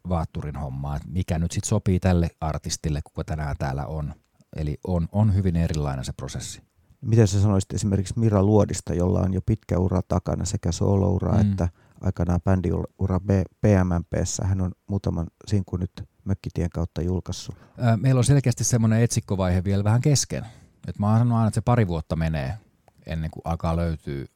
vaatturin 0.08 0.56
hommaa, 0.56 0.96
että 0.96 1.08
mikä 1.08 1.38
nyt 1.38 1.52
sitten 1.52 1.68
sopii 1.68 2.00
tälle 2.00 2.28
artistille, 2.40 3.00
kuka 3.04 3.24
tänään 3.24 3.56
täällä 3.58 3.86
on. 3.86 4.14
Eli 4.56 4.76
on, 4.86 5.08
on 5.12 5.34
hyvin 5.34 5.56
erilainen 5.56 6.04
se 6.04 6.12
prosessi. 6.12 6.62
Miten 7.00 7.28
sä 7.28 7.42
sanoisit 7.42 7.72
esimerkiksi 7.72 8.18
Mira 8.18 8.42
Luodista, 8.42 8.94
jolla 8.94 9.20
on 9.20 9.34
jo 9.34 9.40
pitkä 9.46 9.78
ura 9.78 10.02
takana 10.02 10.44
sekä 10.44 10.72
soloura 10.72 11.32
mm. 11.32 11.40
että 11.40 11.68
aikanaan 12.00 12.40
bändiura 12.40 13.20
PMMPssä. 13.60 14.44
Hän 14.44 14.60
on 14.60 14.72
muutaman 14.86 15.26
sinkun 15.46 15.80
nyt 15.80 16.08
Mökkitien 16.24 16.70
kautta 16.70 17.02
julkaissut. 17.02 17.54
Meillä 17.96 18.18
on 18.18 18.24
selkeästi 18.24 18.64
semmoinen 18.64 19.02
etsikkovaihe 19.02 19.64
vielä 19.64 19.84
vähän 19.84 20.00
kesken. 20.00 20.46
Et 20.88 20.98
mä 20.98 21.06
oon 21.06 21.18
sanonut 21.18 21.38
aina, 21.38 21.48
että 21.48 21.54
se 21.54 21.60
pari 21.60 21.88
vuotta 21.88 22.16
menee 22.16 22.58
ennen 23.06 23.30
kuin 23.30 23.42
alkaa 23.44 23.76
löytyy 23.76 24.26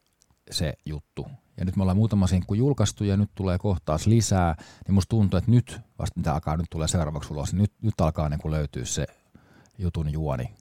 se 0.50 0.74
juttu. 0.86 1.26
Ja 1.56 1.64
nyt 1.64 1.76
me 1.76 1.82
ollaan 1.82 1.96
muutama 1.96 2.26
sinkku 2.26 2.54
julkaistu 2.54 3.04
ja 3.04 3.16
nyt 3.16 3.30
tulee 3.34 3.58
kohtaus 3.58 4.06
lisää, 4.06 4.56
niin 4.86 4.94
musta 4.94 5.10
tuntuu, 5.10 5.38
että 5.38 5.50
nyt 5.50 5.80
vasta 5.98 6.20
mitä 6.20 6.34
alkaa 6.34 6.56
nyt 6.56 6.66
tulee 6.70 6.88
seuraavaksi 6.88 7.32
ulos, 7.32 7.52
niin 7.52 7.60
nyt, 7.60 7.72
nyt 7.82 8.00
alkaa 8.00 8.28
niin 8.28 8.40
kuin 8.40 8.52
löytyä 8.52 8.84
se 8.84 9.06
jutun 9.78 10.12
juoni. 10.12 10.54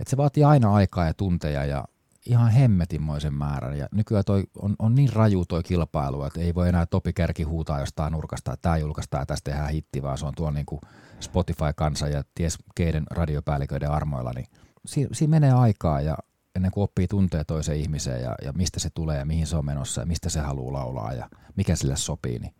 Et 0.00 0.08
se 0.08 0.16
vaatii 0.16 0.44
aina 0.44 0.74
aikaa 0.74 1.06
ja 1.06 1.14
tunteja 1.14 1.64
ja 1.64 1.84
ihan 2.26 2.50
hemmetinmoisen 2.50 3.34
määrän. 3.34 3.78
Ja 3.78 3.88
nykyään 3.92 4.24
toi 4.24 4.44
on, 4.58 4.76
on 4.78 4.94
niin 4.94 5.12
raju 5.12 5.44
toi 5.44 5.62
kilpailu, 5.62 6.24
että 6.24 6.40
ei 6.40 6.54
voi 6.54 6.68
enää 6.68 6.86
Topi 6.86 7.12
Kärki 7.12 7.42
huutaa 7.42 7.80
jostain 7.80 8.12
nurkasta, 8.12 8.52
että 8.52 8.62
tämä 8.62 8.76
julkaistaan 8.76 9.20
ja 9.22 9.26
tästä 9.26 9.50
tehdään 9.50 9.70
hitti, 9.70 10.02
vaan 10.02 10.18
se 10.18 10.26
on 10.26 10.34
tuo 10.36 10.50
niin 10.50 10.66
Spotify-kansa 11.20 12.08
ja 12.08 12.22
ties 12.34 12.58
keiden 12.74 13.04
radiopäälliköiden 13.10 13.90
armoilla, 13.90 14.32
niin 14.34 14.46
si- 14.86 15.08
siinä 15.12 15.30
menee 15.30 15.52
aikaa 15.52 16.00
ja 16.00 16.16
ennen 16.56 16.70
kuin 16.70 16.84
oppii 16.84 17.08
tuntee 17.08 17.44
toisen 17.44 17.76
ihmisen 17.76 18.22
ja, 18.22 18.34
ja 18.42 18.52
mistä 18.52 18.80
se 18.80 18.90
tulee 18.94 19.18
ja 19.18 19.24
mihin 19.24 19.46
se 19.46 19.56
on 19.56 19.64
menossa 19.64 20.00
ja 20.00 20.06
mistä 20.06 20.28
se 20.28 20.40
haluaa 20.40 20.72
laulaa 20.72 21.12
ja 21.12 21.28
mikä 21.56 21.76
sille 21.76 21.96
sopii, 21.96 22.38
niin 22.38 22.54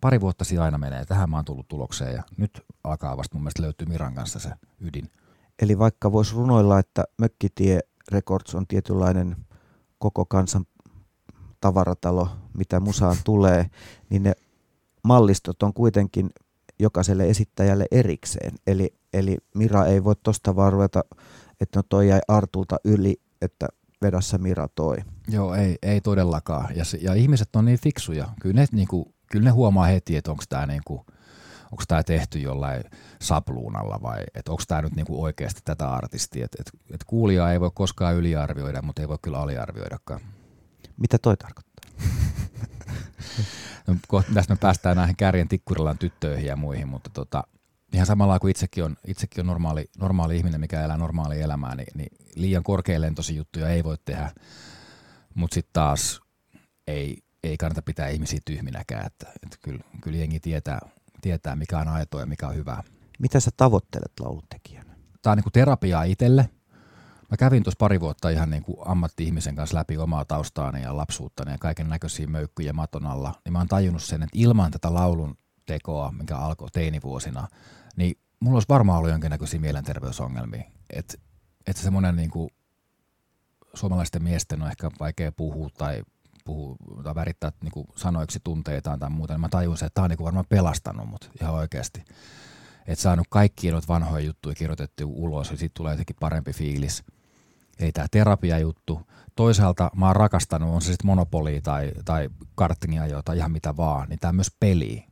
pari 0.00 0.20
vuotta 0.20 0.44
siinä 0.44 0.64
aina 0.64 0.78
menee. 0.78 1.04
Tähän 1.04 1.30
mä 1.30 1.36
oon 1.36 1.44
tullut 1.44 1.68
tulokseen 1.68 2.14
ja 2.14 2.22
nyt 2.36 2.64
alkaa 2.84 3.16
vasta 3.16 3.36
mun 3.36 3.42
mielestä 3.42 3.62
löytyy 3.62 3.86
Miran 3.86 4.14
kanssa 4.14 4.38
se 4.38 4.50
ydin. 4.80 5.10
Eli 5.62 5.78
vaikka 5.78 6.12
voisi 6.12 6.34
runoilla, 6.34 6.78
että 6.78 7.04
Mökkitie 7.18 7.80
Records 8.12 8.54
on 8.54 8.66
tietynlainen 8.66 9.36
koko 9.98 10.24
kansan 10.24 10.66
tavaratalo, 11.60 12.28
mitä 12.54 12.80
musaan 12.80 13.16
tulee, 13.24 13.70
niin 14.10 14.22
ne 14.22 14.32
mallistot 15.02 15.62
on 15.62 15.74
kuitenkin 15.74 16.30
jokaiselle 16.78 17.28
esittäjälle 17.28 17.86
erikseen. 17.90 18.54
Eli, 18.66 18.94
eli 19.12 19.38
Mira 19.54 19.86
ei 19.86 20.04
voi 20.04 20.14
tuosta 20.22 20.56
vaan 20.56 20.72
ruveta, 20.72 21.04
että 21.60 21.78
no 21.78 21.82
toi 21.88 22.08
jäi 22.08 22.20
Artulta 22.28 22.76
yli, 22.84 23.20
että 23.42 23.68
vedassa 24.02 24.38
Mira 24.38 24.68
toi. 24.68 24.96
Joo, 25.28 25.54
ei, 25.54 25.78
ei 25.82 26.00
todellakaan. 26.00 26.76
Ja, 26.76 26.84
ja 27.00 27.14
ihmiset 27.14 27.56
on 27.56 27.64
niin 27.64 27.78
fiksuja. 27.78 28.28
Kyllä 28.40 28.54
ne, 28.54 28.66
niinku, 28.72 29.14
kyllä 29.30 29.44
ne 29.44 29.50
huomaa 29.50 29.86
heti, 29.86 30.16
että 30.16 30.30
onko 30.30 30.44
tämä 30.48 30.66
niinku, 30.66 31.06
onko 31.72 31.84
tämä 31.88 32.02
tehty 32.02 32.38
jollain 32.38 32.84
sapluunalla 33.20 33.98
vai 34.02 34.24
että 34.34 34.52
onko 34.52 34.62
tämä 34.68 34.82
nyt 34.82 34.96
niinku 34.96 35.22
oikeasti 35.22 35.60
tätä 35.64 35.90
artistia. 35.90 36.44
Et, 36.44 36.56
et, 36.60 36.70
et 36.94 37.04
kuulijaa 37.04 37.52
ei 37.52 37.60
voi 37.60 37.70
koskaan 37.74 38.14
yliarvioida, 38.14 38.82
mutta 38.82 39.02
ei 39.02 39.08
voi 39.08 39.18
kyllä 39.22 39.38
aliarvioidakaan. 39.38 40.20
Mitä 40.96 41.18
toi 41.18 41.36
tarkoittaa? 41.36 41.72
no, 43.86 44.22
tästä 44.34 44.54
me 44.54 44.58
päästään 44.60 44.96
näihin 44.96 45.16
kärjen 45.16 45.48
tikkurilan 45.48 45.98
tyttöihin 45.98 46.46
ja 46.46 46.56
muihin, 46.56 46.88
mutta 46.88 47.10
tota, 47.10 47.44
ihan 47.92 48.06
samalla 48.06 48.38
kuin 48.38 48.50
itsekin 48.50 48.84
on, 48.84 48.96
itsekin 49.06 49.40
on 49.40 49.46
normaali, 49.46 49.90
normaali 49.98 50.36
ihminen, 50.36 50.60
mikä 50.60 50.84
elää 50.84 50.96
normaalia 50.96 51.44
elämää, 51.44 51.74
niin, 51.74 51.86
niin 51.94 52.16
liian 52.34 52.62
korkealentoisia 52.62 53.36
juttuja 53.36 53.68
ei 53.68 53.84
voi 53.84 53.96
tehdä, 54.04 54.30
mutta 55.34 55.54
sitten 55.54 55.72
taas 55.72 56.20
ei, 56.86 57.18
ei 57.42 57.56
kannata 57.56 57.82
pitää 57.82 58.08
ihmisiä 58.08 58.40
tyhminäkään, 58.44 59.06
että, 59.06 59.26
että 59.42 59.56
kyllä, 59.62 59.84
kyllä 60.00 60.18
jengi 60.18 60.40
tietää, 60.40 60.80
tietää, 61.22 61.56
mikä 61.56 61.78
on 61.78 61.88
aitoa 61.88 62.20
ja 62.20 62.26
mikä 62.26 62.48
on 62.48 62.54
hyvää. 62.54 62.82
Mitä 63.18 63.40
sä 63.40 63.50
tavoittelet 63.56 64.12
laulutekijänä? 64.20 64.96
Tämä 65.22 65.32
on 65.32 65.38
niin 65.38 65.44
kuin 65.44 65.52
terapiaa 65.52 66.02
itselle. 66.02 66.50
Mä 67.30 67.36
kävin 67.36 67.62
tuossa 67.62 67.78
pari 67.78 68.00
vuotta 68.00 68.30
ihan 68.30 68.50
niin 68.50 68.62
kuin 68.62 68.76
ammatti-ihmisen 68.84 69.56
kanssa 69.56 69.76
läpi 69.76 69.98
omaa 69.98 70.24
taustaani 70.24 70.82
ja 70.82 70.96
lapsuuttani 70.96 71.52
ja 71.52 71.58
kaiken 71.58 71.88
näköisiä 71.88 72.26
möykkyjä 72.26 72.72
maton 72.72 73.06
alla. 73.06 73.34
Niin 73.44 73.52
mä 73.52 73.58
oon 73.58 73.68
tajunnut 73.68 74.02
sen, 74.02 74.22
että 74.22 74.38
ilman 74.38 74.70
tätä 74.70 74.94
laulun 74.94 75.38
tekoa, 75.66 76.12
mikä 76.12 76.36
alkoi 76.36 76.68
teinivuosina, 76.72 77.48
niin 77.96 78.18
mulla 78.40 78.56
olisi 78.56 78.68
varmaan 78.68 78.98
ollut 78.98 79.10
jonkinnäköisiä 79.10 79.60
mielenterveysongelmia. 79.60 80.64
Että 80.90 81.14
et 81.66 81.76
semmoinen 81.76 82.16
niin 82.16 82.30
kuin 82.30 82.50
suomalaisten 83.74 84.22
miesten 84.22 84.62
on 84.62 84.68
ehkä 84.68 84.90
vaikea 85.00 85.32
puhua 85.32 85.68
tai 85.78 86.02
puhua 86.44 86.76
tai 87.02 87.14
värittää 87.14 87.52
niin 87.62 87.72
kuin 87.72 87.86
sanoiksi 87.96 88.40
tunteitaan 88.44 88.98
tai 88.98 89.10
muuta, 89.10 89.34
niin 89.34 89.40
mä 89.40 89.48
tajusin, 89.48 89.86
että 89.86 89.94
tämä 89.94 90.04
on 90.04 90.10
niin 90.10 90.16
kuin 90.16 90.24
varmaan 90.24 90.46
pelastanut 90.48 91.08
mut 91.08 91.30
ihan 91.40 91.54
oikeasti. 91.54 92.04
Että 92.86 93.02
saanut 93.02 93.26
kaikki 93.30 93.70
noita 93.70 93.88
vanhoja 93.88 94.24
juttuja 94.24 94.54
kirjoitettu 94.54 95.12
ulos 95.14 95.50
ja 95.50 95.56
siitä 95.56 95.72
tulee 95.74 95.92
jotenkin 95.92 96.16
parempi 96.20 96.52
fiilis. 96.52 97.04
Eli 97.78 97.92
tämä 97.92 98.06
terapia-juttu. 98.10 99.00
Toisaalta 99.36 99.90
mä 99.96 100.06
oon 100.06 100.16
rakastanut, 100.16 100.74
on 100.74 100.82
se 100.82 100.86
sitten 100.86 101.06
monopoli 101.06 101.60
tai, 101.60 101.92
tai 102.04 102.28
karttingia 102.54 103.22
tai 103.24 103.36
ihan 103.36 103.52
mitä 103.52 103.76
vaan, 103.76 104.08
niin 104.08 104.18
tämä 104.18 104.32
myös 104.32 104.50
peli. 104.60 105.04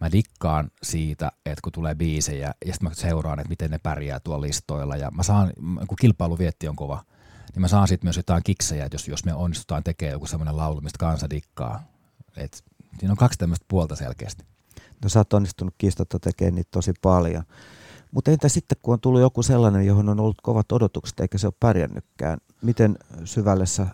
Mä 0.00 0.12
dikkaan 0.12 0.70
siitä, 0.82 1.32
että 1.46 1.60
kun 1.62 1.72
tulee 1.72 1.94
biisejä 1.94 2.54
ja 2.66 2.72
sitten 2.72 2.88
mä 2.88 2.94
seuraan, 2.94 3.38
että 3.38 3.48
miten 3.48 3.70
ne 3.70 3.78
pärjää 3.78 4.20
tuolla 4.20 4.40
listoilla 4.40 4.96
ja 4.96 5.10
mä 5.10 5.22
saan, 5.22 5.52
kun 5.88 5.96
kilpailuvietti 6.00 6.68
on 6.68 6.76
kova– 6.76 7.04
niin 7.54 7.60
mä 7.60 7.68
saan 7.68 7.88
sitten 7.88 8.06
myös 8.06 8.16
jotain 8.16 8.42
kiksejä, 8.42 8.84
että 8.84 8.94
jos, 8.94 9.08
jos 9.08 9.24
me 9.24 9.34
onnistutaan 9.34 9.84
tekemään 9.84 10.12
joku 10.12 10.26
semmoinen 10.26 10.56
laulu, 10.56 10.80
mistä 10.80 10.98
kansa 10.98 11.30
dikkaa. 11.30 11.82
Et 12.36 12.64
siinä 12.98 13.12
on 13.12 13.16
kaksi 13.16 13.38
tämmöistä 13.38 13.66
puolta 13.68 13.96
selkeästi. 13.96 14.44
No 15.02 15.08
sä 15.08 15.20
oot 15.20 15.32
onnistunut 15.32 15.74
kiistatta 15.78 16.18
tekemään 16.18 16.54
niitä 16.54 16.68
tosi 16.70 16.92
paljon. 17.02 17.44
Mutta 18.10 18.30
entä 18.30 18.48
sitten, 18.48 18.78
kun 18.82 18.94
on 18.94 19.00
tullut 19.00 19.20
joku 19.20 19.42
sellainen, 19.42 19.86
johon 19.86 20.08
on 20.08 20.20
ollut 20.20 20.40
kovat 20.42 20.72
odotukset, 20.72 21.20
eikä 21.20 21.38
se 21.38 21.46
ole 21.46 21.54
pärjännytkään, 21.60 22.38
miten 22.62 22.98
syvälle 23.24 23.66
sä 23.66 23.86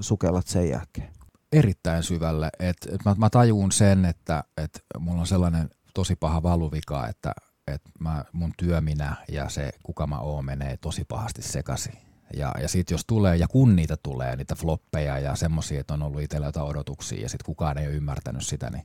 sukellat 0.00 0.46
sen 0.46 0.68
jälkeen? 0.68 1.12
Erittäin 1.52 2.02
syvälle. 2.02 2.50
Et, 2.58 2.76
et 2.92 3.04
mä, 3.04 3.14
mä 3.18 3.30
tajuun 3.30 3.72
sen, 3.72 4.04
että 4.04 4.44
et 4.56 4.84
mulla 4.98 5.20
on 5.20 5.26
sellainen 5.26 5.70
tosi 5.94 6.16
paha 6.16 6.42
valuvika, 6.42 7.08
että 7.08 7.32
et 7.66 7.82
mä, 7.98 8.24
mun 8.32 8.52
työminä 8.56 9.16
ja 9.28 9.48
se, 9.48 9.70
kuka 9.82 10.06
mä 10.06 10.18
oon, 10.18 10.44
menee 10.44 10.76
tosi 10.76 11.04
pahasti 11.04 11.42
sekaisin 11.42 12.11
ja, 12.34 12.52
ja 12.60 12.68
sitten 12.68 12.94
jos 12.94 13.04
tulee, 13.06 13.36
ja 13.36 13.48
kun 13.48 13.76
niitä 13.76 13.96
tulee, 14.02 14.36
niitä 14.36 14.54
floppeja 14.54 15.18
ja 15.18 15.36
semmoisia, 15.36 15.80
että 15.80 15.94
on 15.94 16.02
ollut 16.02 16.20
itsellä 16.20 16.46
jotain 16.46 16.66
odotuksia 16.66 17.22
ja 17.22 17.28
sitten 17.28 17.46
kukaan 17.46 17.78
ei 17.78 17.86
ole 17.86 17.94
ymmärtänyt 17.94 18.46
sitä, 18.46 18.70
niin 18.70 18.84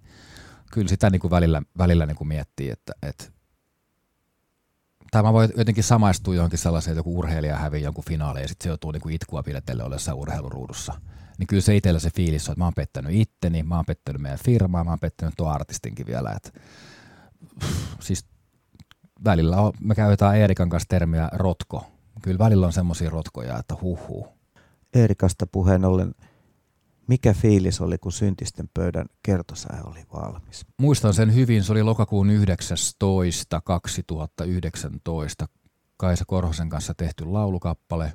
kyllä 0.72 0.88
sitä 0.88 1.10
niin 1.10 1.20
kuin 1.20 1.32
välillä, 1.32 1.62
välillä 1.78 2.06
niin 2.06 2.18
kuin 2.18 2.28
miettii, 2.28 2.70
että, 2.70 2.94
että 3.02 3.26
tai 5.12 5.24
mä 5.24 5.34
voin 5.34 5.50
jotenkin 5.58 5.84
samaistua 5.84 6.36
johonkin 6.36 6.60
sellaiseen, 6.60 6.92
että 6.92 7.00
joku 7.00 7.20
urheilija 7.20 7.58
hävii 7.58 7.84
jonkun 7.84 8.04
finaaliin 8.08 8.42
ja 8.42 8.48
sitten 8.48 8.64
se 8.64 8.70
joutuu 8.70 8.92
niin 8.92 9.10
itkua 9.10 9.44
pidetelle 9.44 9.84
ollessa 9.84 10.14
urheiluruudussa. 10.14 10.94
Niin 11.38 11.48
kyllä 11.48 11.62
se 11.62 11.76
itsellä 11.76 12.00
se 12.00 12.10
fiilis 12.10 12.50
on, 12.50 12.54
että 12.54 12.62
mä 12.62 12.66
oon 12.66 12.74
pettänyt 12.74 13.12
itteni, 13.14 13.64
mä 13.64 13.76
oon 13.76 13.86
pettänyt 13.86 14.22
meidän 14.22 14.40
firmaa, 14.46 14.84
mä 14.84 14.90
oon 14.90 15.00
pettänyt 15.00 15.34
tuon 15.38 15.52
artistinkin 15.52 16.06
vielä. 16.06 16.32
Että, 16.32 16.60
siis 18.00 18.26
välillä 19.24 19.58
on, 19.58 19.74
me 19.80 19.96
käytetään 19.96 20.36
Eerikan 20.36 20.70
kanssa 20.70 20.90
termiä 20.90 21.30
rotko, 21.34 21.86
kyllä 22.22 22.40
välillä 22.40 22.66
on 22.66 22.74
semmoisia 22.74 23.10
rotkoja, 23.10 23.60
että 23.60 23.76
huhu. 23.82 24.28
Eerikasta 24.94 25.48
puheen 25.48 25.86
ollen, 25.86 26.16
mikä 27.08 27.34
fiilis 27.34 27.82
oli, 27.82 27.98
kun 27.98 28.12
syntisten 28.12 28.70
pöydän 28.74 29.06
kertosäe 29.24 29.80
oli 29.84 30.06
valmis? 30.14 30.66
Muistan 30.78 31.14
sen 31.14 31.36
hyvin, 31.36 31.64
se 31.64 31.72
oli 31.72 31.84
lokakuun 31.84 32.30
19. 32.30 33.62
2019, 33.62 35.48
Kaisa 35.98 36.26
Korhosen 36.28 36.70
kanssa 36.70 36.94
tehty 36.94 37.26
laulukappale. 37.26 38.14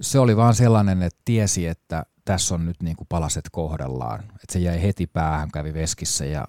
Se 0.00 0.18
oli 0.18 0.36
vaan 0.36 0.54
sellainen, 0.54 1.02
että 1.02 1.20
tiesi, 1.24 1.66
että 1.66 2.06
tässä 2.24 2.54
on 2.54 2.66
nyt 2.66 2.82
niin 2.82 2.96
kuin 2.96 3.06
palaset 3.08 3.44
kohdallaan. 3.52 4.20
Että 4.20 4.52
se 4.52 4.58
jäi 4.58 4.82
heti 4.82 5.06
päähän, 5.06 5.50
kävi 5.50 5.74
veskissä 5.74 6.24
ja 6.24 6.48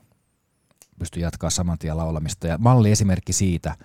pystyi 1.00 1.24
jatkaa 1.24 1.50
saman 1.50 1.78
tien 1.78 1.98
laulamista. 1.98 2.48
Ja 2.48 2.58
malli 2.58 2.92
esimerkki 2.92 3.34
siitä, 3.34 3.76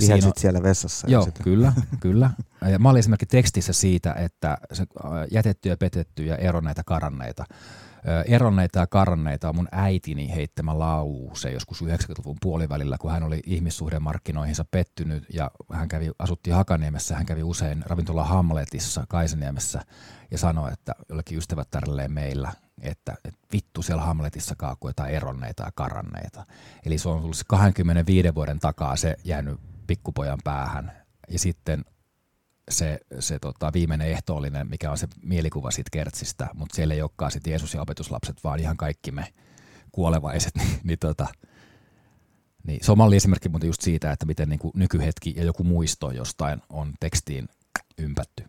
Vihelsit 0.00 0.26
on, 0.26 0.32
siellä 0.40 0.62
vessassa. 0.62 1.10
Joo, 1.10 1.24
sitä. 1.24 1.42
kyllä, 1.42 1.72
kyllä. 2.00 2.30
Ja 2.70 2.78
mä 2.78 2.90
olin 2.90 2.98
esimerkiksi 2.98 3.36
tekstissä 3.36 3.72
siitä, 3.72 4.12
että 4.12 4.58
se 4.72 4.84
jätetty 5.30 5.68
ja 5.68 5.76
petetty 5.76 6.24
ja 6.24 6.36
ero 6.36 6.60
näitä 6.60 6.82
karanneita. 6.86 7.44
Eronneita 8.26 8.78
ja 8.78 8.86
karanneita 8.86 9.48
on 9.48 9.56
mun 9.56 9.68
äitini 9.72 10.34
heittämä 10.34 10.78
lause 10.78 11.50
joskus 11.50 11.82
90-luvun 11.82 12.36
puolivälillä, 12.40 12.98
kun 13.00 13.10
hän 13.10 13.22
oli 13.22 13.40
ihmissuhdemarkkinoihinsa 13.46 14.64
pettynyt 14.70 15.24
ja 15.34 15.50
hän 15.72 15.88
kävi, 15.88 16.10
asuttiin 16.18 16.56
Hakaniemessä, 16.56 17.16
hän 17.16 17.26
kävi 17.26 17.42
usein 17.42 17.82
ravintola 17.86 18.24
Hamletissa 18.24 19.04
Kaisaniemessä 19.08 19.82
ja 20.30 20.38
sanoi, 20.38 20.72
että 20.72 20.94
jollekin 21.08 21.38
ystävättärelleen 21.38 22.12
meillä, 22.12 22.52
että, 22.82 23.14
että 23.24 23.40
vittu 23.52 23.82
siellä 23.82 24.02
Hamletissa 24.02 24.54
kaakuu 24.58 24.90
jotain 24.90 25.14
eronneita 25.14 25.62
ja 25.62 25.72
karanneita. 25.74 26.46
Eli 26.86 26.98
se 26.98 27.08
on 27.08 27.20
tullut 27.20 27.36
25 27.48 28.34
vuoden 28.34 28.58
takaa 28.58 28.96
se 28.96 29.16
jäänyt 29.24 29.60
pikkupojan 29.86 30.38
päähän. 30.44 30.92
Ja 31.28 31.38
sitten 31.38 31.84
se, 32.70 33.00
se 33.18 33.38
tota, 33.38 33.72
viimeinen 33.72 34.08
ehtoollinen, 34.08 34.68
mikä 34.70 34.90
on 34.90 34.98
se 34.98 35.08
mielikuva 35.22 35.70
siitä 35.70 35.88
kertsistä, 35.92 36.48
mutta 36.54 36.76
siellä 36.76 36.94
ei 36.94 37.02
olekaan 37.02 37.30
sitten 37.30 37.50
Jeesus 37.50 37.74
ja 37.74 37.82
opetuslapset, 37.82 38.44
vaan 38.44 38.60
ihan 38.60 38.76
kaikki 38.76 39.12
me 39.12 39.32
kuolevaiset. 39.92 40.54
niin, 40.58 40.80
niin, 40.84 40.98
tota, 40.98 41.26
niin 42.66 42.78
se 42.82 42.92
on 42.92 42.98
malli 42.98 43.16
esimerkki 43.16 43.48
mutta 43.48 43.66
just 43.66 43.80
siitä, 43.80 44.12
että 44.12 44.26
miten 44.26 44.48
niin 44.48 44.58
kuin 44.58 44.72
nykyhetki 44.74 45.34
ja 45.36 45.44
joku 45.44 45.64
muisto 45.64 46.10
jostain 46.10 46.62
on 46.68 46.92
tekstiin 47.00 47.48
ympätty. 47.98 48.44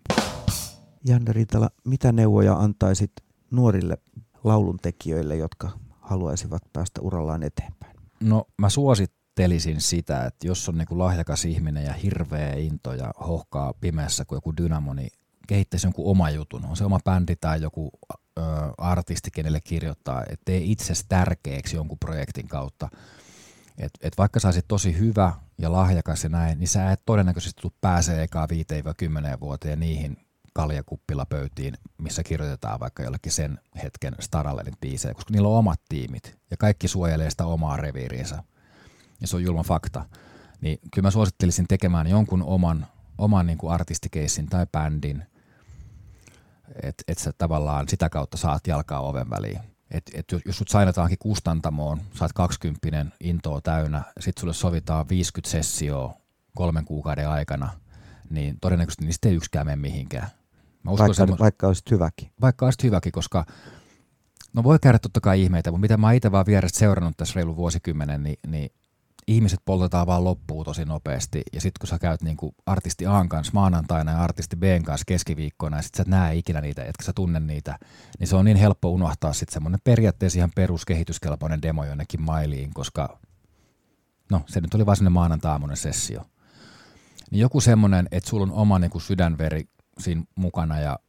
Janne 1.05 1.33
Rintala, 1.33 1.69
mitä 1.85 2.11
neuvoja 2.11 2.53
antaisit 2.53 3.11
nuorille 3.51 3.97
lauluntekijöille, 4.43 5.35
jotka 5.35 5.69
haluaisivat 5.99 6.61
päästä 6.73 7.01
urallaan 7.01 7.43
eteenpäin? 7.43 7.95
No 8.19 8.45
mä 8.57 8.69
suosittelisin 9.31 9.81
sitä, 9.81 10.25
että 10.25 10.47
jos 10.47 10.69
on 10.69 10.77
niinku 10.77 10.99
lahjakas 10.99 11.45
ihminen 11.45 11.85
ja 11.85 11.93
hirveä 11.93 12.53
into 12.53 12.93
ja 12.93 13.13
hohkaa 13.27 13.73
pimeässä 13.73 14.25
kuin 14.25 14.37
joku 14.37 14.57
dynamo, 14.57 14.93
niin 14.93 15.09
kehittäisi 15.47 15.87
jonkun 15.87 16.05
oma 16.05 16.29
jutun. 16.29 16.65
On 16.65 16.75
se 16.75 16.85
oma 16.85 16.99
bändi 17.05 17.35
tai 17.35 17.61
joku 17.61 17.91
ö, 18.37 18.41
artisti, 18.77 19.31
kenelle 19.31 19.61
kirjoittaa, 19.61 20.21
että 20.21 20.45
tee 20.45 20.57
itsesi 20.57 21.05
tärkeäksi 21.09 21.75
jonkun 21.75 21.99
projektin 21.99 22.47
kautta. 22.47 22.89
Et, 23.77 23.91
et 24.01 24.17
vaikka 24.17 24.39
sä 24.39 24.47
olisit 24.47 24.67
tosi 24.67 24.99
hyvä 24.99 25.33
ja 25.57 25.71
lahjakas 25.71 26.23
ja 26.23 26.29
näin, 26.29 26.59
niin 26.59 26.67
sä 26.67 26.91
et 26.91 27.01
todennäköisesti 27.05 27.61
tule 27.61 27.73
pääsee 27.81 28.23
ekaa 28.23 28.47
5-10 29.35 29.39
vuoteen 29.39 29.79
niihin 29.79 30.17
kaljakuppilapöytiin, 30.53 31.73
missä 31.97 32.23
kirjoitetaan 32.23 32.79
vaikka 32.79 33.03
jollekin 33.03 33.31
sen 33.31 33.59
hetken 33.83 34.15
staralle 34.19 34.63
niitä 34.63 34.77
biisejä, 34.81 35.13
koska 35.13 35.31
niillä 35.31 35.47
on 35.49 35.57
omat 35.57 35.81
tiimit 35.89 36.37
ja 36.51 36.57
kaikki 36.57 36.87
suojelee 36.87 37.29
sitä 37.29 37.45
omaa 37.45 37.77
reviiriinsä. 37.77 38.43
Ja 39.21 39.27
se 39.27 39.35
on 39.35 39.43
julma 39.43 39.63
fakta. 39.63 40.05
Niin 40.61 40.79
kyllä 40.93 41.07
mä 41.07 41.11
suosittelisin 41.11 41.67
tekemään 41.67 42.07
jonkun 42.07 42.43
oman, 42.43 42.87
oman 43.17 43.47
niin 43.47 43.57
kuin 43.57 43.73
artistikeissin 43.73 44.47
tai 44.47 44.65
bändin, 44.71 45.23
että 46.83 47.03
et 47.07 47.17
sä 47.17 47.31
tavallaan 47.37 47.87
sitä 47.87 48.09
kautta 48.09 48.37
saat 48.37 48.67
jalkaa 48.67 48.99
oven 48.99 49.29
väliin. 49.29 49.59
Et, 49.91 50.11
et 50.13 50.25
jos 50.45 50.57
sut 50.57 50.67
sainataankin 50.67 51.17
kustantamoon, 51.17 52.01
saat 52.13 52.33
20 52.33 53.05
intoa 53.19 53.61
täynnä, 53.61 54.03
sit 54.19 54.37
sulle 54.37 54.53
sovitaan 54.53 55.09
50 55.09 55.51
sessioa 55.51 56.13
kolmen 56.55 56.85
kuukauden 56.85 57.29
aikana, 57.29 57.69
niin 58.29 58.57
todennäköisesti 58.61 59.05
niistä 59.05 59.29
ei 59.29 59.35
yksikään 59.35 59.65
mene 59.65 59.75
mihinkään. 59.75 60.27
Mä 60.83 60.91
uskon 60.91 61.07
vaikka, 61.07 61.13
semmos, 61.13 61.39
vaikka 61.39 61.67
olisit 61.67 61.91
hyväkin. 61.91 62.31
Vaikka 62.41 62.65
olisit 62.65 62.83
hyväkin, 62.83 63.11
koska 63.11 63.45
no 64.53 64.63
voi 64.63 64.79
käydä 64.79 64.99
totta 64.99 65.21
kai 65.21 65.41
ihmeitä, 65.41 65.71
mutta 65.71 65.81
mitä 65.81 65.97
mä 65.97 66.11
itse 66.11 66.31
vaan 66.31 66.45
vierestä 66.45 66.79
seurannut 66.79 67.17
tässä 67.17 67.33
reilu 67.35 67.55
vuosikymmenen, 67.55 68.23
niin, 68.23 68.37
niin 68.47 68.71
ihmiset 69.27 69.59
poltetaan 69.65 70.07
vaan 70.07 70.23
loppuun 70.23 70.65
tosi 70.65 70.85
nopeasti. 70.85 71.41
Ja 71.53 71.61
sitten 71.61 71.79
kun 71.79 71.87
sä 71.87 71.99
käyt 71.99 72.21
niinku 72.21 72.55
artisti 72.65 73.05
A 73.05 73.25
kanssa 73.29 73.53
maanantaina 73.53 74.11
ja 74.11 74.23
artisti 74.23 74.55
B 74.55 74.63
kanssa 74.85 75.05
keskiviikkona 75.07 75.77
ja 75.77 75.81
sit 75.81 75.95
sä 75.95 76.03
näe 76.07 76.35
ikinä 76.35 76.61
niitä, 76.61 76.83
etkä 76.83 77.03
sä 77.03 77.13
tunne 77.13 77.39
niitä, 77.39 77.79
niin 78.19 78.27
se 78.27 78.35
on 78.35 78.45
niin 78.45 78.57
helppo 78.57 78.89
unohtaa 78.89 79.33
sitten 79.33 79.53
semmoinen 79.53 79.79
periaatteessa 79.83 80.39
ihan 80.39 80.51
peruskehityskelpoinen 80.55 81.61
demo 81.61 81.85
jonnekin 81.85 82.21
mailiin, 82.21 82.73
koska 82.73 83.19
no 84.31 84.41
se 84.47 84.61
nyt 84.61 84.73
oli 84.73 84.85
vaan 84.85 84.97
semmoinen 84.97 85.13
maanantai 85.13 85.59
sessio. 85.73 86.25
Niin 87.31 87.39
joku 87.39 87.61
semmoinen, 87.61 88.07
että 88.11 88.29
sulla 88.29 88.43
on 88.43 88.51
oma 88.51 88.79
niinku 88.79 88.99
sydänveri 88.99 89.63
siinä 89.99 90.23
mukana 90.35 90.79
ja 90.79 90.99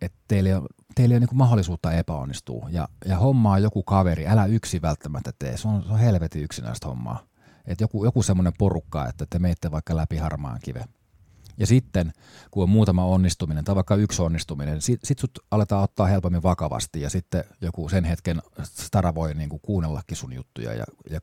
että 0.00 0.18
teillä 0.28 0.48
ei 0.48 0.54
ole, 0.54 0.68
teillä 0.94 1.12
ei 1.12 1.16
ole 1.16 1.26
niin 1.26 1.38
mahdollisuutta 1.38 1.92
epäonnistua. 1.92 2.68
Ja, 2.70 2.88
ja 3.04 3.16
hommaa 3.18 3.58
joku 3.58 3.82
kaveri, 3.82 4.26
älä 4.26 4.46
yksi 4.46 4.82
välttämättä 4.82 5.32
tee, 5.38 5.56
se 5.56 5.68
on, 5.68 5.82
se 5.82 5.92
on 5.92 5.98
helvetin 5.98 6.42
yksinäistä 6.42 6.88
hommaa. 6.88 7.22
Et 7.66 7.80
joku, 7.80 8.04
joku 8.04 8.22
semmoinen 8.22 8.52
porukka, 8.58 9.08
että 9.08 9.26
te 9.30 9.38
menette 9.38 9.70
vaikka 9.70 9.96
läpi 9.96 10.16
harmaan 10.16 10.58
kive. 10.62 10.84
Ja 11.58 11.66
sitten, 11.66 12.12
kun 12.50 12.62
on 12.62 12.70
muutama 12.70 13.04
onnistuminen 13.04 13.64
tai 13.64 13.74
vaikka 13.74 13.94
yksi 13.94 14.22
onnistuminen, 14.22 14.82
sit, 14.82 15.00
sit 15.04 15.18
sut 15.18 15.38
aletaan 15.50 15.82
ottaa 15.82 16.06
helpommin 16.06 16.42
vakavasti 16.42 17.00
ja 17.00 17.10
sitten 17.10 17.44
joku 17.60 17.88
sen 17.88 18.04
hetken 18.04 18.42
stara 18.62 19.14
voi 19.14 19.34
niin 19.34 19.48
kuin 19.48 19.60
kuunnellakin 19.62 20.16
sun 20.16 20.32
juttuja 20.32 20.74
ja, 20.74 20.84
ja 21.10 21.20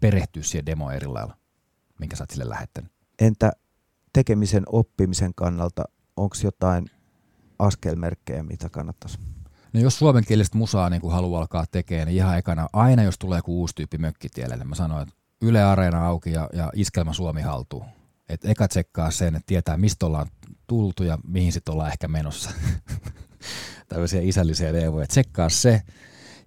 perehtyä 0.00 0.42
siihen 0.42 0.66
demo 0.66 0.90
eri 0.90 1.06
lailla, 1.06 1.36
minkä 2.00 2.16
sä 2.16 2.22
oot 2.22 2.30
sille 2.30 2.48
lähettänyt. 2.48 2.92
Entä 3.18 3.52
tekemisen 4.12 4.62
oppimisen 4.66 5.34
kannalta 5.34 5.84
onko 6.16 6.36
jotain 6.44 6.90
askelmerkkejä, 7.60 8.42
mitä 8.42 8.68
kannattaisi? 8.68 9.18
No 9.72 9.80
jos 9.80 9.98
suomenkielistä 9.98 10.58
musaa 10.58 10.90
niin 10.90 11.00
kuin 11.00 11.12
haluaa 11.12 11.40
alkaa 11.40 11.64
tekemään, 11.70 12.06
niin 12.06 12.16
ihan 12.16 12.38
ekana, 12.38 12.68
aina 12.72 13.02
jos 13.02 13.18
tulee 13.18 13.38
joku 13.38 13.60
uusi 13.60 13.74
tyyppi 13.74 13.98
mökkitielle, 13.98 14.56
niin 14.56 14.68
mä 14.68 14.74
sanoin, 14.74 15.02
että 15.02 15.14
Yle 15.42 15.62
Areena 15.62 16.06
auki 16.06 16.32
ja, 16.32 16.48
ja 16.52 16.70
Iskelma 16.74 17.12
Suomi 17.12 17.40
haltuu. 17.42 17.84
Et 18.28 18.44
eka 18.44 18.68
tsekkaa 18.68 19.10
sen, 19.10 19.34
että 19.34 19.46
tietää 19.46 19.76
mistä 19.76 20.06
ollaan 20.06 20.26
tultu 20.66 21.02
ja 21.02 21.18
mihin 21.26 21.52
sitten 21.52 21.72
ollaan 21.72 21.92
ehkä 21.92 22.08
menossa. 22.08 22.50
Tällaisia 23.88 24.20
isällisiä 24.22 24.72
neuvoja. 24.72 25.06
Tsekkaa 25.06 25.48
se. 25.48 25.82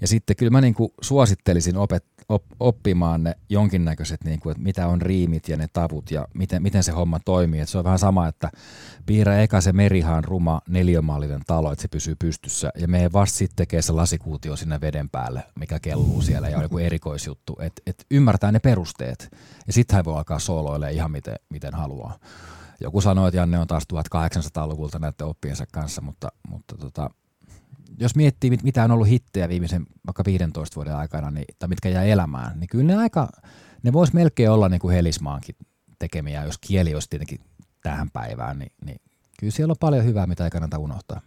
Ja 0.02 0.08
sitten 0.08 0.36
kyllä 0.36 0.50
mä 0.50 0.62
niin 0.62 0.74
kuin 0.74 0.92
suosittelisin 1.02 1.78
opet, 1.78 2.06
op, 2.34 2.44
oppimaan 2.60 3.24
ne 3.24 3.36
jonkinnäköiset, 3.50 4.24
niin 4.24 4.40
kuin, 4.40 4.52
että 4.52 4.64
mitä 4.64 4.88
on 4.88 5.02
riimit 5.02 5.50
ja 5.50 5.58
ne 5.58 5.68
tavut 5.74 6.12
ja 6.12 6.28
miten, 6.34 6.64
miten 6.64 6.84
se 6.84 6.92
homma 6.92 7.20
toimii. 7.26 7.60
Et 7.60 7.70
se 7.70 7.78
on 7.78 7.84
vähän 7.84 8.00
sama, 8.00 8.28
että 8.28 8.52
piirrä 9.06 9.42
eka 9.42 9.62
se 9.62 9.74
merihaan 9.74 10.24
ruma 10.24 10.62
neliömallinen 10.68 11.42
talo, 11.48 11.72
että 11.72 11.82
se 11.82 11.88
pysyy 11.88 12.16
pystyssä 12.16 12.70
ja 12.78 12.88
me 12.88 13.10
vasta 13.14 13.38
sitten 13.38 13.56
tekee 13.56 13.82
se 13.82 13.94
lasikuutio 13.94 14.56
sinne 14.56 14.82
veden 14.82 15.10
päälle, 15.10 15.44
mikä 15.60 15.80
kelluu 15.80 16.22
siellä 16.22 16.50
ja 16.50 16.58
on 16.58 16.64
joku 16.64 16.78
erikoisjuttu. 16.78 17.58
Että 17.60 17.82
et 17.86 18.06
ymmärtää 18.12 18.52
ne 18.52 18.60
perusteet 18.60 19.30
ja 19.68 19.74
sitten 19.74 19.96
hän 19.96 20.06
voi 20.06 20.18
alkaa 20.18 20.40
sooloille 20.40 20.92
ihan 20.92 21.12
miten, 21.12 21.36
miten 21.50 21.74
haluaa. 21.74 22.20
Joku 22.80 23.02
sanoi, 23.02 23.28
että 23.28 23.38
Janne 23.38 23.60
on 23.60 23.68
taas 23.68 23.84
1800-luvulta 23.94 25.00
näiden 25.00 25.28
oppiensa 25.28 25.66
kanssa, 25.72 26.02
mutta, 26.02 26.28
mutta 26.48 26.78
tota, 26.78 27.10
jos 28.00 28.16
miettii, 28.16 28.58
mitä 28.64 28.84
on 28.84 28.92
ollut 28.92 29.08
hittejä 29.08 29.50
viimeisen 29.50 29.86
vaikka 30.08 30.24
15 30.26 30.76
vuoden 30.76 30.96
aikana, 30.96 31.32
niin, 31.32 31.46
tai 31.60 31.70
mitkä 31.70 31.90
jää 31.90 32.04
elämään, 32.04 32.60
niin 32.60 32.68
kyllä 32.68 32.84
ne 32.84 32.96
aika, 32.96 33.30
ne 33.84 33.94
vois 33.94 34.14
melkein 34.14 34.52
olla 34.52 34.70
niin 34.70 34.80
kuin 34.80 34.96
Helismaankin 34.96 35.56
tekemiä, 36.00 36.44
jos 36.44 36.58
kieli 36.58 36.94
olisi 36.94 37.10
tietenkin 37.10 37.40
tähän 37.84 38.10
päivään, 38.12 38.60
niin, 38.60 38.72
niin 38.86 39.02
kyllä 39.40 39.52
siellä 39.52 39.72
on 39.72 39.78
paljon 39.80 40.06
hyvää, 40.06 40.28
mitä 40.28 40.44
ei 40.44 40.50
kannata 40.50 40.78
unohtaa. 40.78 41.22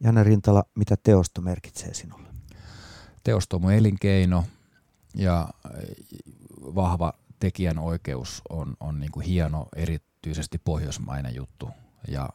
Janne 0.00 0.22
Rintala, 0.22 0.64
mitä 0.74 0.96
teosto 1.02 1.40
merkitsee 1.40 1.94
sinulle? 1.94 2.28
Teosto 3.24 3.56
on 3.56 3.62
mun 3.62 3.72
elinkeino 3.72 4.44
ja 5.14 5.48
vahva 6.60 7.12
tekijän 7.38 7.78
oikeus 7.78 8.42
on, 8.48 8.76
on 8.80 9.00
niin 9.00 9.12
kuin 9.12 9.26
hieno, 9.26 9.68
erityisesti 9.76 10.58
pohjoismainen 10.58 11.34
juttu. 11.34 11.70
Ja 12.08 12.28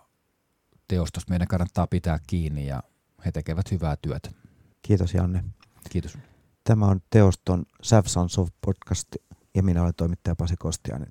teostosta 0.88 1.30
meidän 1.30 1.48
kannattaa 1.48 1.88
pitää 1.88 2.20
kiinni 2.28 2.68
ja 2.68 2.84
he 3.28 3.32
tekevät 3.32 3.72
hyvää 3.72 3.96
työtä. 4.02 4.32
Kiitos 4.82 5.14
Janne. 5.14 5.44
Kiitos. 5.90 6.18
Tämä 6.64 6.86
on 6.86 7.00
Teoston 7.10 7.66
Sav 7.82 8.06
Sons 8.06 8.38
of 8.38 8.50
podcast 8.66 9.08
ja 9.56 9.64
minä 9.64 9.84
olen 9.84 9.94
toimittaja 9.98 10.36
Pasi 10.36 10.56
Kostiainen. 10.60 11.10